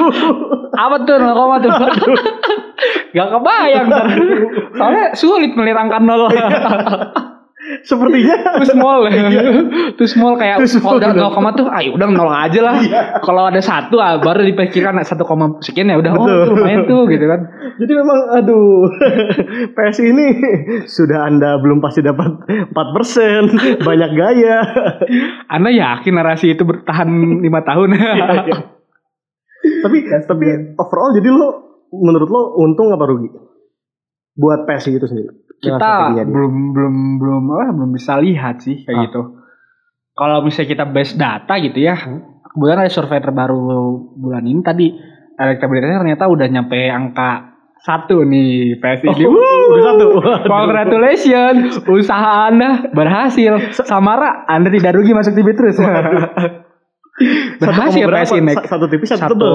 apa 0.75 0.97
tuh 1.05 1.15
nol 1.19 1.35
koma 1.35 1.57
tuh? 1.61 1.71
Gak 3.13 3.29
kebayang. 3.31 3.87
Soalnya 4.73 5.05
sulit 5.15 5.53
melihat 5.55 5.85
angka 5.85 5.99
nol 6.01 6.27
Sepertinya 7.81 8.61
Too 8.61 8.69
small 8.69 9.09
Too 9.97 10.09
small 10.09 10.35
kayak 10.37 10.61
Kalau 10.69 11.01
udah 11.01 11.11
bener. 11.17 11.23
nol 11.25 11.33
koma 11.33 11.51
tuh 11.57 11.67
Ayo 11.73 11.97
udah 11.97 12.07
nol 12.13 12.29
aja 12.29 12.61
lah 12.61 12.77
Kalau 13.25 13.49
ada 13.49 13.61
satu 13.65 13.97
ah, 13.99 14.21
Baru 14.21 14.45
dipikirkan 14.45 15.01
satu 15.01 15.25
koma 15.25 15.57
sekian 15.65 15.89
ya 15.89 15.97
udah 15.97 16.13
Oh 16.13 16.29
Betul. 16.29 16.37
itu 16.45 16.53
lumayan 16.53 16.81
tuh 16.85 17.01
gitu 17.09 17.25
kan 17.25 17.41
Jadi 17.81 17.93
memang 17.97 18.19
aduh 18.37 18.85
PSI 19.77 20.05
ini 20.13 20.27
sudah 20.87 21.27
Anda 21.27 21.59
belum 21.59 21.83
pasti 21.83 22.01
dapat 22.01 22.47
4%, 22.47 22.71
banyak 23.89 24.11
gaya. 24.15 24.57
Anda 25.51 25.71
yakin 25.75 26.15
narasi 26.15 26.55
itu 26.55 26.63
bertahan 26.63 27.09
lima 27.43 27.61
tahun 27.67 27.99
Iya, 27.99 28.57
tapi 29.83 29.97
tapi 30.07 30.45
overall 30.77 31.11
jadi 31.17 31.29
lo 31.33 31.49
menurut 31.91 32.29
lo 32.29 32.43
untung 32.61 32.93
apa 32.93 33.05
rugi? 33.09 33.33
Buat 34.35 34.67
PSI 34.67 34.99
itu 34.99 35.07
sendiri. 35.07 35.44
Kita 35.65 35.93
dia. 36.13 36.25
belum 36.29 36.55
belum 36.77 36.95
belum 37.17 37.43
apa, 37.57 37.73
belum 37.73 37.91
bisa 37.97 38.21
lihat 38.21 38.61
sih 38.61 38.85
kayak 38.85 38.97
Ah. 38.97 39.03
gitu 39.09 39.23
Kalau 40.15 40.47
misalnya 40.47 40.69
kita 40.71 40.85
base 40.87 41.15
data 41.17 41.55
gitu 41.59 41.79
ya 41.81 41.97
Kemudian 42.55 42.79
ada 42.79 42.93
survei 42.93 43.19
terbaru 43.19 43.59
bulan 44.15 44.47
ini 44.47 44.63
tadi 44.63 44.87
Elektabilitasnya 45.35 45.99
ternyata 46.07 46.31
udah 46.31 46.47
nyampe 46.47 46.79
angka 46.87 47.55
satu 47.85 48.25
nih 48.25 48.81
PSI 48.81 49.13
ini. 49.13 49.25
Oh, 49.29 49.77
udah 49.77 49.85
satu. 49.93 50.07
Congratulations, 50.49 51.85
usaha 51.85 52.49
Anda 52.49 52.89
berhasil. 52.97 53.77
Samara, 53.85 54.49
Anda 54.49 54.73
tidak 54.73 54.97
rugi 54.97 55.13
masuk 55.13 55.37
TV 55.37 55.53
terus. 55.53 55.77
berhasil 57.63 57.95
Satu 57.95 58.11
koma 58.11 58.19
PSI 58.27 58.35
berapa? 58.35 58.35
naik 58.43 58.59
Sa- 58.59 58.69
Satu 58.75 58.85
tipis 58.91 59.09
satu 59.15 59.39
tebel. 59.39 59.55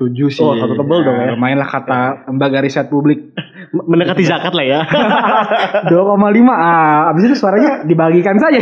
1,7 0.00 0.32
sih. 0.32 0.40
Oh, 0.40 0.56
satu 0.56 0.74
tebel 0.80 0.98
dong 1.04 1.16
ya. 1.20 1.36
Lumayan 1.36 1.60
lah 1.60 1.68
kata 1.68 2.00
lembaga 2.24 2.64
riset 2.64 2.88
publik. 2.88 3.36
Mendekati 3.90 4.24
zakat 4.24 4.56
lah 4.56 4.64
ya. 4.64 4.80
2,5 5.92 5.92
ah, 6.48 7.12
abis 7.12 7.22
itu 7.28 7.36
suaranya 7.36 7.84
dibagikan 7.84 8.40
saja. 8.40 8.58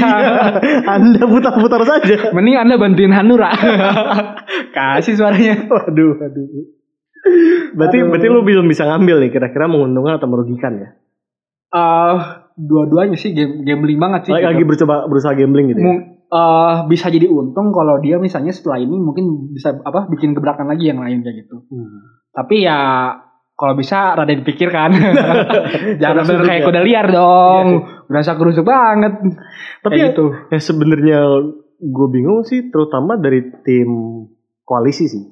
Anda 0.85 1.23
putar-putar 1.25 1.83
saja. 1.87 2.35
Mending 2.35 2.59
Anda 2.59 2.75
bantuin 2.75 3.15
Hanura. 3.15 3.55
Kasih 4.75 5.15
suaranya. 5.15 5.71
Waduh, 5.71 6.19
waduh. 6.19 6.47
Berarti 7.79 7.97
Aduh. 8.03 8.09
berarti 8.11 8.27
lu 8.31 8.41
belum 8.43 8.67
bisa 8.67 8.87
ngambil 8.87 9.27
nih 9.27 9.31
kira-kira 9.31 9.67
menguntungkan 9.71 10.19
atau 10.19 10.29
merugikan 10.31 10.75
ya? 10.81 10.89
Eh, 11.69 12.17
dua-duanya 12.57 13.15
sih 13.21 13.37
game 13.37 13.63
gambling 13.63 14.01
banget 14.01 14.29
sih. 14.29 14.33
Lagi, 14.33 14.43
gitu. 14.43 14.51
lagi 14.51 14.63
berusaha 14.67 14.97
berusaha 15.07 15.33
gambling 15.37 15.67
gitu. 15.73 15.81
Ya? 15.81 16.18
Eh, 16.29 16.75
bisa 16.93 17.09
jadi 17.09 17.25
untung 17.25 17.73
kalau 17.73 18.05
dia 18.05 18.21
misalnya 18.21 18.53
setelah 18.53 18.77
ini 18.77 19.01
mungkin 19.01 19.49
bisa 19.49 19.73
apa 19.81 20.13
bikin 20.13 20.37
gebrakan 20.37 20.69
lagi 20.69 20.93
yang 20.93 21.01
lain 21.01 21.25
kayak 21.25 21.49
gitu. 21.49 21.65
Hmm. 21.73 22.21
Tapi 22.37 22.69
ya 22.69 22.81
kalau 23.57 23.73
bisa 23.73 24.13
rada 24.13 24.37
dipikirkan. 24.37 24.93
Jangan 26.05 26.21
Rada 26.21 26.29
bener 26.29 26.45
kayak 26.45 26.61
ya. 26.61 26.67
kuda 26.69 26.81
liar 26.85 27.07
dong. 27.09 27.67
Berasa 28.13 28.37
kerusuk 28.37 28.69
banget. 28.69 29.25
Tapi 29.81 29.95
Kayak 29.97 30.05
ya, 30.05 30.09
gitu. 30.13 30.25
ya 30.53 30.61
sebenarnya 30.61 31.21
gue 31.81 32.09
bingung 32.13 32.45
sih 32.45 32.69
terutama 32.69 33.17
dari 33.17 33.49
tim 33.65 33.89
koalisi 34.69 35.09
sih. 35.09 35.25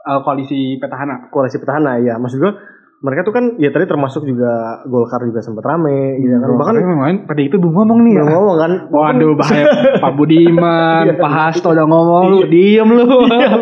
Eh, 0.00 0.20
koalisi 0.24 0.80
petahana. 0.80 1.28
Koalisi 1.28 1.60
petahana 1.60 2.00
ya. 2.00 2.16
Maksud 2.16 2.40
gue 2.40 2.52
mereka 3.00 3.24
tuh 3.24 3.32
kan 3.32 3.44
ya 3.56 3.72
tadi 3.72 3.88
termasuk 3.88 4.28
juga 4.28 4.84
Golkar 4.84 5.24
juga 5.24 5.40
sempat 5.40 5.64
rame 5.64 6.20
gitu 6.20 6.36
kan. 6.36 6.52
Bahkan 6.52 6.74
main 7.00 7.16
PDIP 7.24 7.56
belum 7.56 7.72
ngomong 7.72 7.98
nih. 8.04 8.12
belum 8.12 8.28
ya. 8.28 8.34
ngomong 8.36 8.56
kan. 8.60 8.72
Waduh 8.92 9.32
bahaya 9.40 9.64
Pak 10.04 10.12
Budiman, 10.20 11.04
Iya. 11.08 11.16
Pak 11.16 11.32
Hasto 11.32 11.72
udah 11.72 11.86
ngomong 11.88 12.24
lu 12.28 12.38
diem 12.52 12.84
lu. 12.92 13.08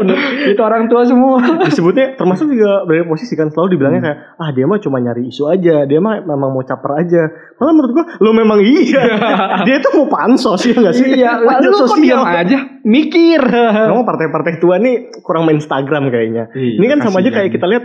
Itu 0.50 0.58
orang 0.58 0.90
tua 0.90 1.06
semua. 1.06 1.38
disebutnya 1.38 2.18
termasuk 2.18 2.50
juga 2.50 2.82
dari 2.82 3.06
posisi 3.06 3.38
kan 3.38 3.54
selalu 3.54 3.78
dibilangnya 3.78 4.02
kayak 4.02 4.18
ah 4.42 4.50
dia 4.50 4.66
mah 4.66 4.82
cuma 4.82 4.98
nyari 4.98 5.30
isu 5.30 5.46
aja 5.46 5.86
dia 5.86 6.00
mah 6.02 6.18
memang 6.18 6.50
mau 6.50 6.64
caper 6.66 6.98
aja 6.98 7.22
malah 7.62 7.72
menurut 7.74 7.92
gua 7.94 8.04
lo 8.18 8.30
memang 8.34 8.58
iya 8.58 9.02
dia 9.66 9.78
itu 9.78 9.88
mau 9.94 10.10
pansos 10.10 10.66
ya 10.66 10.74
nggak 10.74 10.94
sih 10.94 11.06
iya, 11.14 11.38
lu 11.62 11.78
kok 11.78 11.94
diam 12.02 12.26
aja 12.26 12.58
mikir. 12.88 13.42
Memang 13.44 14.08
partai-partai 14.08 14.58
tua 14.58 14.80
nih 14.80 15.12
kurang 15.20 15.44
main 15.44 15.60
Instagram 15.60 16.08
kayaknya. 16.08 16.48
Iya, 16.56 16.80
ini 16.80 16.86
kan 16.88 16.98
sama 17.04 17.20
aja 17.20 17.30
kayak 17.30 17.50
kita 17.52 17.66
lihat 17.68 17.84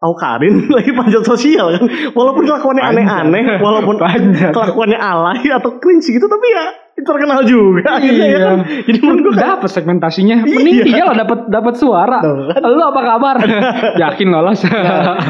Aukarin 0.00 0.64
lagi 0.76 0.96
panjat 0.96 1.22
sosial 1.22 1.76
kan. 1.76 1.84
Walaupun 2.16 2.48
kelakuannya 2.48 2.80
aneh-aneh, 2.82 3.60
walaupun 3.60 4.00
Panjat. 4.04 4.50
kelakuannya 4.50 4.96
alay 4.96 5.44
atau 5.52 5.76
cringe 5.76 6.08
gitu, 6.08 6.24
tapi 6.24 6.46
ya 6.48 6.64
terkenal 7.00 7.40
juga 7.44 7.96
akhirnya 7.96 8.26
ya 8.26 8.32
Iya. 8.32 8.40
kan. 8.44 8.58
Jadi 8.84 8.98
menurut 9.00 9.20
gua 9.24 9.32
kayak, 9.32 9.48
dapat 9.56 9.70
segmentasinya. 9.72 10.36
Mending 10.44 10.76
Iya. 10.76 10.84
dia 10.84 11.02
lah 11.04 11.16
dapat 11.16 11.38
dapat 11.48 11.74
suara. 11.76 12.18
Kan. 12.20 12.60
Lu 12.64 12.80
apa 12.82 13.00
kabar? 13.00 13.36
Yakin 14.04 14.28
lolos. 14.28 14.60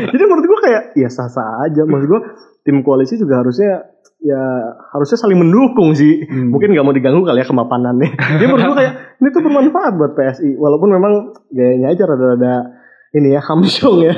jadi 0.06 0.22
menurut 0.26 0.46
gua 0.46 0.61
kayak 0.62 0.83
ya 0.94 1.06
sah-sah 1.06 1.66
aja. 1.66 1.83
Maksud 1.83 2.06
gua 2.06 2.20
tim 2.62 2.83
koalisi 2.83 3.18
juga 3.18 3.42
harusnya 3.42 3.87
ya 4.18 4.42
harusnya 4.90 5.18
saling 5.18 5.38
mendukung 5.38 5.94
sih. 5.94 6.26
Hmm. 6.26 6.50
Mungkin 6.50 6.74
nggak 6.74 6.83
mau 6.83 6.94
diganggu 6.94 7.22
kali 7.22 7.38
ya 7.38 7.46
kemapanannya. 7.46 8.09
Jadi 8.38 8.44
menurut 8.46 8.66
gua 8.66 8.76
kayak 8.78 8.92
ini 9.18 9.28
tuh 9.30 9.42
bermanfaat 9.42 9.92
buat 9.94 10.12
PSI. 10.14 10.50
Walaupun 10.54 10.88
memang 10.90 11.12
gayanya 11.50 11.90
aja 11.90 12.02
rada-rada 12.02 12.54
ini 13.11 13.30
ya 13.30 13.42
hamsung 13.42 14.02
ya. 14.02 14.14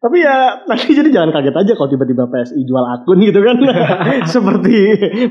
Tapi 0.00 0.16
ya 0.16 0.64
nanti 0.64 0.96
jadi 0.96 1.12
jangan 1.12 1.28
kaget 1.28 1.52
aja 1.52 1.72
kalau 1.76 1.92
tiba-tiba 1.92 2.24
PSI 2.24 2.64
jual 2.64 2.80
akun 2.80 3.20
gitu 3.20 3.44
kan. 3.44 3.60
Seperti 4.34 4.76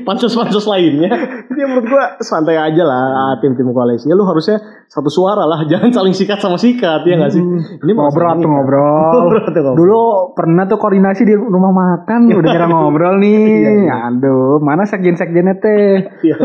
pansos-pansos 0.06 0.62
lainnya. 0.70 1.10
Jadi 1.50 1.60
menurut 1.66 1.90
gua 1.90 2.14
santai 2.22 2.54
aja 2.54 2.86
lah 2.86 3.34
tim-tim 3.42 3.66
koalisi. 3.74 4.06
Ya 4.06 4.14
lu 4.14 4.22
harusnya 4.22 4.62
satu 4.86 5.10
suara 5.10 5.42
lah. 5.42 5.66
Jangan 5.70 5.90
saling 5.90 6.14
sikat 6.14 6.38
sama 6.38 6.54
sikat 6.54 7.02
ya 7.02 7.18
nggak 7.18 7.32
sih? 7.34 7.42
Ini 7.82 7.92
ngobrol 7.98 8.38
tuh 8.38 8.46
ngobrol. 8.46 9.10
Ngobrol 9.18 9.42
tuh 9.42 9.50
ngobrol. 9.58 9.74
Dulu 9.74 10.00
pernah 10.38 10.62
tuh 10.70 10.78
koordinasi 10.78 11.22
di 11.26 11.34
rumah 11.34 11.74
makan 11.74 12.30
udah 12.30 12.48
jarang 12.54 12.70
ngobrol 12.70 13.18
Iya, 13.18 13.26
nih. 13.26 13.90
iya. 13.90 13.96
Aduh, 14.06 14.62
mana 14.62 14.86
sekjen-sekjennya 14.86 15.58
teh? 15.58 16.14
Iya, 16.22 16.36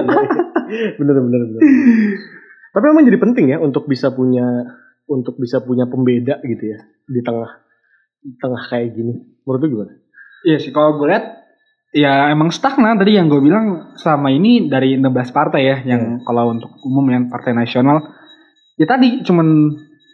bener 0.97 1.13
bener 1.21 1.41
bener. 1.45 1.61
Tapi 2.73 2.85
memang 2.89 3.05
jadi 3.05 3.21
penting 3.21 3.45
ya 3.53 3.57
untuk 3.61 3.85
bisa 3.85 4.09
punya 4.11 4.65
untuk 5.05 5.37
bisa 5.37 5.61
punya 5.61 5.85
pembeda 5.85 6.41
gitu 6.41 6.73
ya 6.73 6.81
di 7.05 7.21
tengah 7.21 7.64
tengah 8.37 8.63
kayak 8.67 8.93
gini. 8.93 9.13
Menurut 9.45 9.59
lu 9.61 9.67
gimana? 9.77 9.93
Iya 10.45 10.57
sih 10.61 10.69
kalau 10.69 10.97
gue 10.97 11.07
lihat 11.09 11.25
ya 11.95 12.27
emang 12.29 12.51
stagnan 12.51 12.99
tadi 12.99 13.15
yang 13.15 13.31
gue 13.31 13.39
bilang 13.39 13.95
selama 13.95 14.27
ini 14.29 14.67
dari 14.67 14.99
16 14.99 15.09
partai 15.31 15.61
ya 15.63 15.77
yang 15.87 16.21
kalau 16.21 16.51
untuk 16.51 16.75
umum 16.83 17.07
yang 17.07 17.31
partai 17.31 17.55
nasional 17.55 18.03
ya 18.75 18.85
tadi 18.85 19.23
cuman 19.23 19.47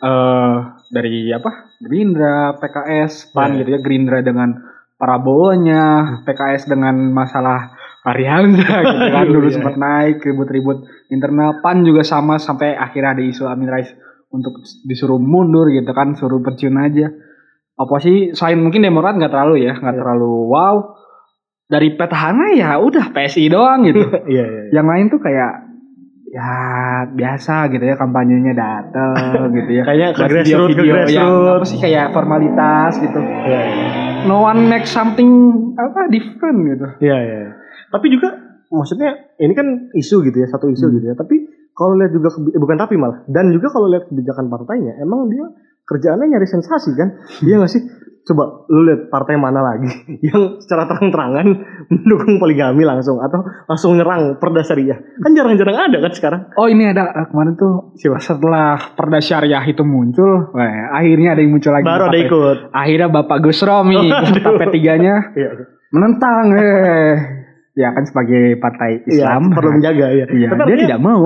eh 0.01 0.55
dari 0.91 1.31
apa 1.31 1.73
Gerindra, 1.81 2.59
PKS, 2.61 3.33
PAN 3.33 3.57
Ya. 3.57 3.65
gitu 3.65 3.69
ya 3.73 3.79
Gerindra 3.81 4.19
dengan 4.21 4.53
Prabowo-nya, 5.01 5.83
PKS 6.29 6.69
dengan 6.69 6.93
masalah 7.09 7.73
Hamzah 8.05 8.79
gitu 8.93 9.07
kan 9.09 9.25
dulu 9.25 9.47
Iya. 9.49 9.55
sempat 9.57 9.75
naik 9.77 10.21
ribut-ribut 10.21 10.85
internal 11.09 11.57
PAN 11.61 11.81
juga 11.81 12.05
sama 12.05 12.37
sampai 12.37 12.77
akhirnya 12.77 13.17
ada 13.17 13.23
isu 13.25 13.49
Amin 13.49 13.69
Rais 13.69 13.89
untuk 14.29 14.61
disuruh 14.85 15.17
mundur 15.17 15.69
gitu 15.73 15.89
kan 15.91 16.13
suruh 16.13 16.41
pensiun 16.41 16.77
aja 16.77 17.09
oposisi 17.81 18.31
selain 18.31 18.57
mungkin 18.57 18.81
Demokrat 18.81 19.15
nggak 19.15 19.29
terlalu 19.29 19.65
ya 19.65 19.73
nggak 19.73 19.93
Iya. 19.93 20.01
terlalu 20.01 20.31
wow 20.47 20.75
dari 21.65 21.95
petahana 21.95 22.51
ya 22.51 22.77
udah 22.77 23.09
PSI 23.09 23.47
doang 23.47 23.83
gitu 23.83 24.03
Iya 24.33 24.45
iya. 24.45 24.61
yang 24.71 24.85
lain 24.85 25.07
tuh 25.07 25.17
kayak 25.17 25.71
ya 26.27 26.51
biasa 27.11 27.67
gitu 27.69 27.83
ya 27.83 27.95
kampanyenya 27.95 28.53
dateng 28.53 29.15
gitu 29.57 29.71
ya 29.73 29.83
Kayaknya 29.83 30.07
ke 30.09 30.19
grassroots, 30.21 30.31
ke 30.31 30.47
video-video 30.47 30.93
yang 31.11 31.31
apa 31.51 31.65
sih 31.65 31.77
kayak 31.77 32.05
formalitas 32.11 32.93
gitu 32.97 33.19
Iya 33.19 33.61
iya. 33.67 33.87
no 34.23 34.39
one 34.41 34.63
make 34.65 34.85
something 34.85 35.27
apa 35.73 36.07
different 36.07 36.57
gitu 36.67 36.87
Iya 37.01 37.17
iya. 37.19 37.39
Tapi 37.89 38.07
juga 38.07 38.31
maksudnya 38.67 39.11
ini 39.37 39.51
kan 39.51 39.67
isu 39.91 40.23
gitu 40.23 40.37
ya 40.37 40.47
satu 40.47 40.67
isu 40.67 40.87
Hmm. 40.87 40.95
gitu 40.95 41.05
ya. 41.11 41.15
Tapi 41.15 41.35
kalau 41.71 41.95
lihat 41.95 42.11
juga 42.11 42.31
eh, 42.47 42.55
bukan 42.55 42.77
tapi 42.77 42.95
malah 42.95 43.27
dan 43.27 43.51
juga 43.51 43.67
kalau 43.67 43.87
lihat 43.87 44.07
kebijakan 44.07 44.47
partainya 44.47 44.95
emang 44.97 45.27
dia 45.27 45.43
kerjaannya 45.91 46.27
nyari 46.29 46.47
sensasi 46.47 46.95
kan? 46.95 47.19
Iya 47.41 47.59
nggak 47.59 47.69
sih? 47.69 47.83
Coba 48.21 48.45
lu 48.67 48.85
lihat 48.85 49.09
partai 49.09 49.33
mana 49.33 49.59
lagi 49.59 49.89
yang 50.23 50.55
secara 50.57 50.85
terang-terangan 50.85 51.41
mendukung 51.91 52.37
poligami 52.37 52.81
langsung 52.81 53.17
atau 53.17 53.41
langsung 53.65 53.97
nyerang 53.97 54.37
perda 54.37 54.61
syariah. 54.61 54.93
Kan 55.17 55.33
jarang-jarang 55.33 55.89
ada 55.89 55.97
kan 55.99 56.13
sekarang. 56.13 56.41
oh 56.53 56.65
ini 56.65 56.85
ada 56.85 57.09
eh, 57.11 57.25
kemarin 57.27 57.53
tuh 57.55 57.91
Siapa? 57.93 58.21
setelah 58.21 58.77
perda 58.93 59.17
syariah 59.19 59.65
itu 59.65 59.81
muncul 59.81 60.47
wah, 60.49 60.69
akhirnya 60.93 61.33
ada 61.33 61.41
yang 61.41 61.51
muncul 61.51 61.73
lagi 61.73 61.81
Baru 61.83 62.03
ada 62.07 62.19
ikut. 62.19 62.57
akhirnya 62.71 63.09
Bapak 63.09 63.37
Gus 63.41 63.59
Romi 63.61 63.97
Aduh. 64.13 64.53
P3-nya 64.55 65.15
Iya. 65.33 65.49
menentang 65.89 66.45
eh 66.53 67.15
ya 67.71 67.89
kan 67.89 68.03
sebagai 68.03 68.59
partai 68.59 69.01
Iya, 69.01 69.31
Islam 69.31 69.49
perlu 69.49 69.69
menjaga 69.73 70.07
ya. 70.11 70.25
Iya, 70.27 70.45
Tapi 70.45 70.59
dia 70.61 70.75
artinya 70.75 70.77
tidak 70.85 71.01
mau. 71.01 71.21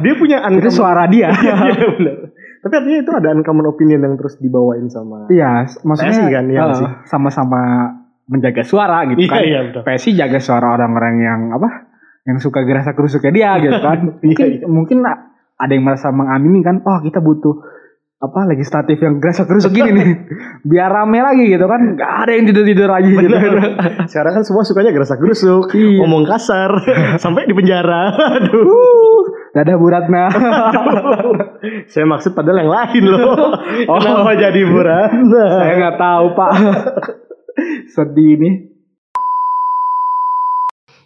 dia 0.00 0.14
punya 0.16 0.36
itu 0.50 0.70
suara 0.72 1.04
dia. 1.06 1.28
Iya, 1.30 1.54
benar. 1.94 2.16
Tapi 2.62 2.72
artinya 2.72 2.98
itu 3.00 3.10
ada 3.10 3.28
uncommon 3.32 3.66
opinion 3.66 4.00
yang 4.00 4.14
terus 4.14 4.38
dibawain 4.38 4.86
sama 4.86 5.26
Iya, 5.26 5.66
maksudnya 5.82 6.14
PSI 6.14 6.30
kan, 6.30 6.44
iya 6.46 6.62
eh, 6.62 6.74
sih? 6.78 6.88
sama-sama 7.04 7.60
menjaga 8.24 8.62
suara 8.62 9.02
gitu 9.04 9.18
Iya, 9.18 9.28
kan. 9.28 9.42
iya, 9.42 9.60
betul. 9.66 9.82
PSI 9.82 10.10
jaga 10.14 10.38
suara 10.38 10.66
orang-orang 10.72 11.14
yang 11.18 11.40
apa? 11.50 11.68
Yang 12.22 12.38
suka 12.40 12.62
gerasa 12.62 12.94
kerusuknya 12.94 13.30
dia 13.30 13.50
gitu 13.58 13.78
kan. 13.78 13.98
Mungkin 14.22 14.46
Iya, 14.46 14.56
iya. 14.62 14.66
mungkin 14.66 14.98
ada 15.02 15.68
yang 15.68 15.82
merasa 15.82 16.08
mengamini 16.08 16.62
kan, 16.62 16.78
oh 16.80 16.98
kita 16.98 17.18
butuh 17.18 17.66
apa 18.18 18.46
legislatif 18.46 19.02
yang 19.02 19.18
gerasa 19.18 19.42
kerusuk 19.42 19.74
gini 19.74 19.90
nih 19.90 20.08
biar 20.70 20.86
rame 20.86 21.18
lagi 21.18 21.42
gitu 21.48 21.66
kan 21.66 21.98
Gak 21.98 22.12
ada 22.22 22.30
yang 22.30 22.46
tidur 22.46 22.62
tidur 22.62 22.86
lagi 22.86 23.10
gitu 23.10 23.26
Bener. 23.26 23.74
Sekarang 24.06 24.32
kan 24.32 24.42
semua 24.46 24.62
sukanya 24.62 24.94
gerasa 24.94 25.18
gerusuk, 25.18 25.74
Iya. 25.74 25.98
ngomong 25.98 26.22
kasar, 26.24 26.70
sampai 27.22 27.50
di 27.50 27.52
penjara. 27.52 28.14
Aduh. 28.14 28.62
Dadah 29.52 29.76
Bu 29.76 29.86
Ratna 29.92 30.24
Saya 31.92 32.04
maksud 32.08 32.32
padahal 32.34 32.66
yang 32.66 32.72
lain 32.72 33.02
loh. 33.06 33.20
Oh. 33.90 33.98
Kenapa 33.98 34.32
jadi 34.36 34.60
Bu 34.66 34.80
Ratna? 34.80 35.44
saya 35.60 35.72
nggak 35.78 35.96
tahu 36.00 36.24
pak 36.34 36.50
sedih 37.94 38.34
nih 38.40 38.54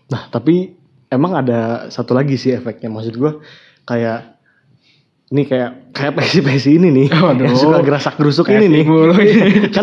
Nah, 0.06 0.30
tapi 0.30 0.78
emang 1.10 1.34
ada 1.34 1.90
satu 1.90 2.14
lagi 2.14 2.38
sih 2.38 2.54
efeknya. 2.54 2.86
Maksud 2.86 3.18
gua 3.18 3.42
kayak 3.90 4.35
ini 5.26 5.42
kayak 5.42 5.90
kayak 5.90 6.12
PSI-PSI 6.14 6.78
ini 6.78 6.88
nih 6.94 7.06
Waduh. 7.10 7.50
yang 7.50 7.58
suka 7.58 7.82
gerasak 7.82 8.14
gerusuk 8.14 8.46
ini 8.46 8.70
nih 8.70 8.82
mulu. 8.86 9.10
kan 9.74 9.82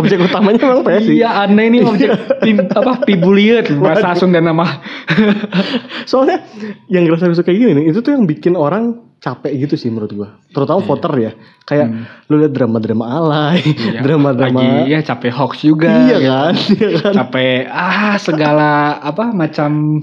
objek 0.00 0.16
utamanya 0.16 0.64
memang 0.64 0.80
PSI 0.80 1.20
Iya 1.20 1.44
aneh 1.44 1.68
ini 1.68 1.78
objek 1.84 2.08
pim, 2.40 2.56
apa 2.64 3.04
pibuliet 3.04 3.68
bahasa 3.84 4.16
Sunda 4.16 4.40
nama. 4.40 4.64
soalnya 6.10 6.40
yang 6.88 7.04
gerasak 7.04 7.28
gerusuk 7.28 7.44
kayak 7.44 7.58
gini 7.60 7.72
nih 7.76 7.84
itu 7.92 8.00
tuh 8.00 8.16
yang 8.16 8.24
bikin 8.24 8.56
orang 8.56 8.96
capek 9.20 9.54
gitu 9.54 9.78
sih 9.78 9.86
menurut 9.86 10.10
gua. 10.16 10.28
Terutama 10.50 10.82
voter 10.82 11.12
ya. 11.14 11.32
Kayak 11.62 11.86
lu 12.26 12.42
lihat 12.42 12.58
drama-drama 12.58 13.06
alay, 13.06 13.62
Iya, 13.62 14.02
drama-drama 14.02 14.58
lagi 14.82 14.90
ya 14.90 14.98
capek 15.04 15.30
hoax 15.30 15.62
juga 15.62 15.94
Iya 15.94 16.16
gitu. 16.18 16.26
kan? 16.26 16.52
Iya 16.74 16.88
kan? 16.98 17.12
capek 17.22 17.58
ah 17.70 18.16
segala 18.18 18.70
apa 18.98 19.30
macam 19.30 20.02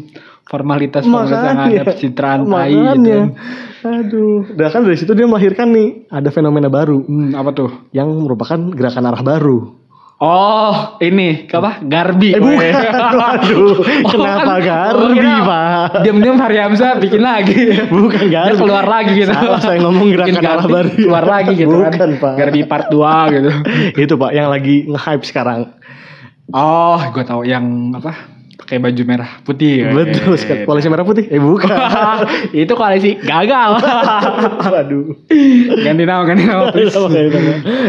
formalitas 0.50 1.06
pemerintahan 1.06 1.86
pencitraan 1.86 2.40
tai 2.44 2.74
gitu 2.74 2.90
Makanya. 2.98 3.20
Aduh. 3.80 4.50
Dan 4.50 4.68
kan 4.68 4.82
dari 4.82 4.98
situ 4.98 5.14
dia 5.14 5.24
melahirkan 5.24 5.70
nih 5.70 6.10
ada 6.10 6.28
fenomena 6.30 6.68
baru 6.68 7.00
hmm, 7.00 7.32
apa 7.32 7.54
tuh 7.54 7.70
yang 7.92 8.10
merupakan 8.12 8.58
gerakan 8.74 9.06
arah 9.06 9.22
baru. 9.22 9.78
oh 10.20 11.00
ini 11.00 11.48
apa 11.48 11.80
Garbi 11.80 12.36
Eh 12.36 12.42
bukan. 12.42 12.74
Aduh, 13.40 13.80
kenapa 14.04 14.60
Garbi, 14.60 15.16
Pak? 15.16 16.04
diam-diam 16.04 16.36
Fahri 16.36 16.60
Hamzah 16.60 17.00
bikin 17.00 17.24
lagi 17.24 17.88
Bukan 17.88 18.28
Dia 18.28 18.52
Garbi. 18.52 18.60
keluar 18.60 18.84
lagi 18.84 19.16
gitu 19.16 19.32
Salah 19.32 19.64
saya 19.64 19.80
ngomong 19.80 20.12
gerakan 20.12 20.36
arah 20.36 20.60
Garbi, 20.60 20.74
baru. 20.76 20.90
keluar 21.00 21.24
lagi 21.24 21.52
gitu 21.56 21.72
Bukan, 21.72 21.94
kan 21.96 22.10
Pak. 22.20 22.34
Garbi 22.36 22.60
part 22.68 22.86
2 22.92 23.00
gitu 23.32 23.50
Itu 23.96 24.14
Pak 24.18 24.32
yang 24.34 24.48
lagi 24.52 24.76
nge-hype 24.92 25.24
sekarang. 25.24 25.72
oh 26.52 27.00
gue 27.00 27.24
tahu 27.24 27.46
yang 27.46 27.64
apa 27.96 28.12
pakai 28.70 28.86
baju 28.86 29.02
merah 29.02 29.42
putih 29.42 29.82
Betul 29.90 30.38
sekali. 30.38 30.62
Koalisi 30.70 30.94
merah 30.94 31.02
putih? 31.02 31.26
Eh 31.26 31.42
bukan. 31.42 31.74
itu 32.54 32.70
koalisi 32.72 33.18
gagal 33.18 33.82
Waduh. 34.78 35.26
ganti 35.82 36.04
nama 36.06 36.22
ganti 36.22 36.46
nama 36.46 36.70
please 36.70 36.94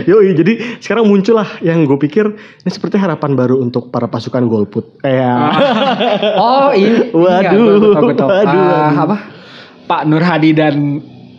Yoi, 0.09 0.33
jadi 0.33 0.81
sekarang 0.81 1.05
muncullah 1.05 1.61
yang 1.61 1.85
gue 1.85 2.01
pikir 2.01 2.33
ini 2.33 2.71
seperti 2.73 2.97
harapan 2.97 3.37
baru 3.37 3.61
untuk 3.61 3.93
para 3.93 4.09
pasukan 4.09 4.41
golput. 4.49 5.05
Kayak 5.05 5.53
Oh 6.41 6.73
iya. 6.73 7.13
Waduh, 7.13 7.45
Iya, 7.45 7.77
gua 7.77 7.93
tahu, 7.93 8.01
gua 8.01 8.15
tahu. 8.17 8.29
waduh, 8.31 8.57
Ah, 8.57 8.73
waduh. 8.89 9.05
apa? 9.05 9.17
Pak 9.85 10.03
Nur 10.09 10.25
Hadi 10.25 10.51
dan 10.57 10.77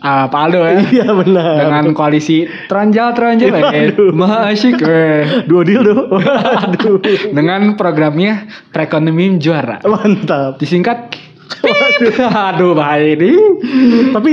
ah, 0.02 0.26
Pak 0.28 0.40
Aldo 0.50 0.60
ya. 0.66 0.72
iya 0.90 1.08
benar. 1.14 1.70
Dengan 1.70 1.84
koalisi 1.94 2.44
Tranjal 2.66 3.14
Tranjal 3.14 3.54
eh. 3.54 3.62
Waduh. 3.62 4.10
Maha 4.12 4.50
asyik 4.50 4.82
eh. 4.86 5.46
Dua 5.46 5.62
deal. 5.62 5.82
Waduh. 6.12 6.98
Dengan 7.32 7.78
programnya 7.78 8.50
perekonomian 8.74 9.38
juara. 9.38 9.78
Mantap. 9.86 10.58
Disingkat 10.58 11.14
Aduh 12.52 12.74
bahaya 12.74 13.14
ini. 13.14 13.32
Tapi 14.10 14.32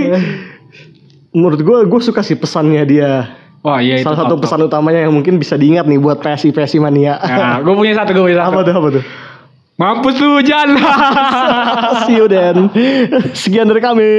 menurut 1.35 1.59
gue, 1.61 1.77
gue 1.85 2.01
suka 2.01 2.25
sih 2.25 2.35
pesannya 2.35 2.83
dia. 2.89 3.11
Wah 3.59 3.83
iya 3.83 3.99
itu. 3.99 4.07
Salah 4.07 4.23
satu 4.23 4.35
top, 4.35 4.39
top. 4.39 4.43
pesan 4.47 4.59
utamanya 4.71 5.03
yang 5.03 5.13
mungkin 5.13 5.35
bisa 5.35 5.59
diingat 5.59 5.83
nih 5.83 5.99
buat 5.99 6.23
PSI 6.23 6.55
PSI 6.55 6.79
mania. 6.79 7.19
Nah, 7.19 7.59
gue 7.59 7.73
punya 7.75 7.91
satu, 7.91 8.15
gue 8.15 8.23
punya 8.31 8.39
satu. 8.39 8.55
apa 8.55 8.59
tuh 8.63 8.73
apa 8.73 8.89
tuh? 8.99 9.03
Mampus 9.79 10.19
lu 10.19 10.43
Jan. 10.43 10.75
See 12.03 12.19
you 12.19 12.27
then. 12.27 12.67
Sekian 13.31 13.71
dari 13.71 13.79
kami. 13.79 14.11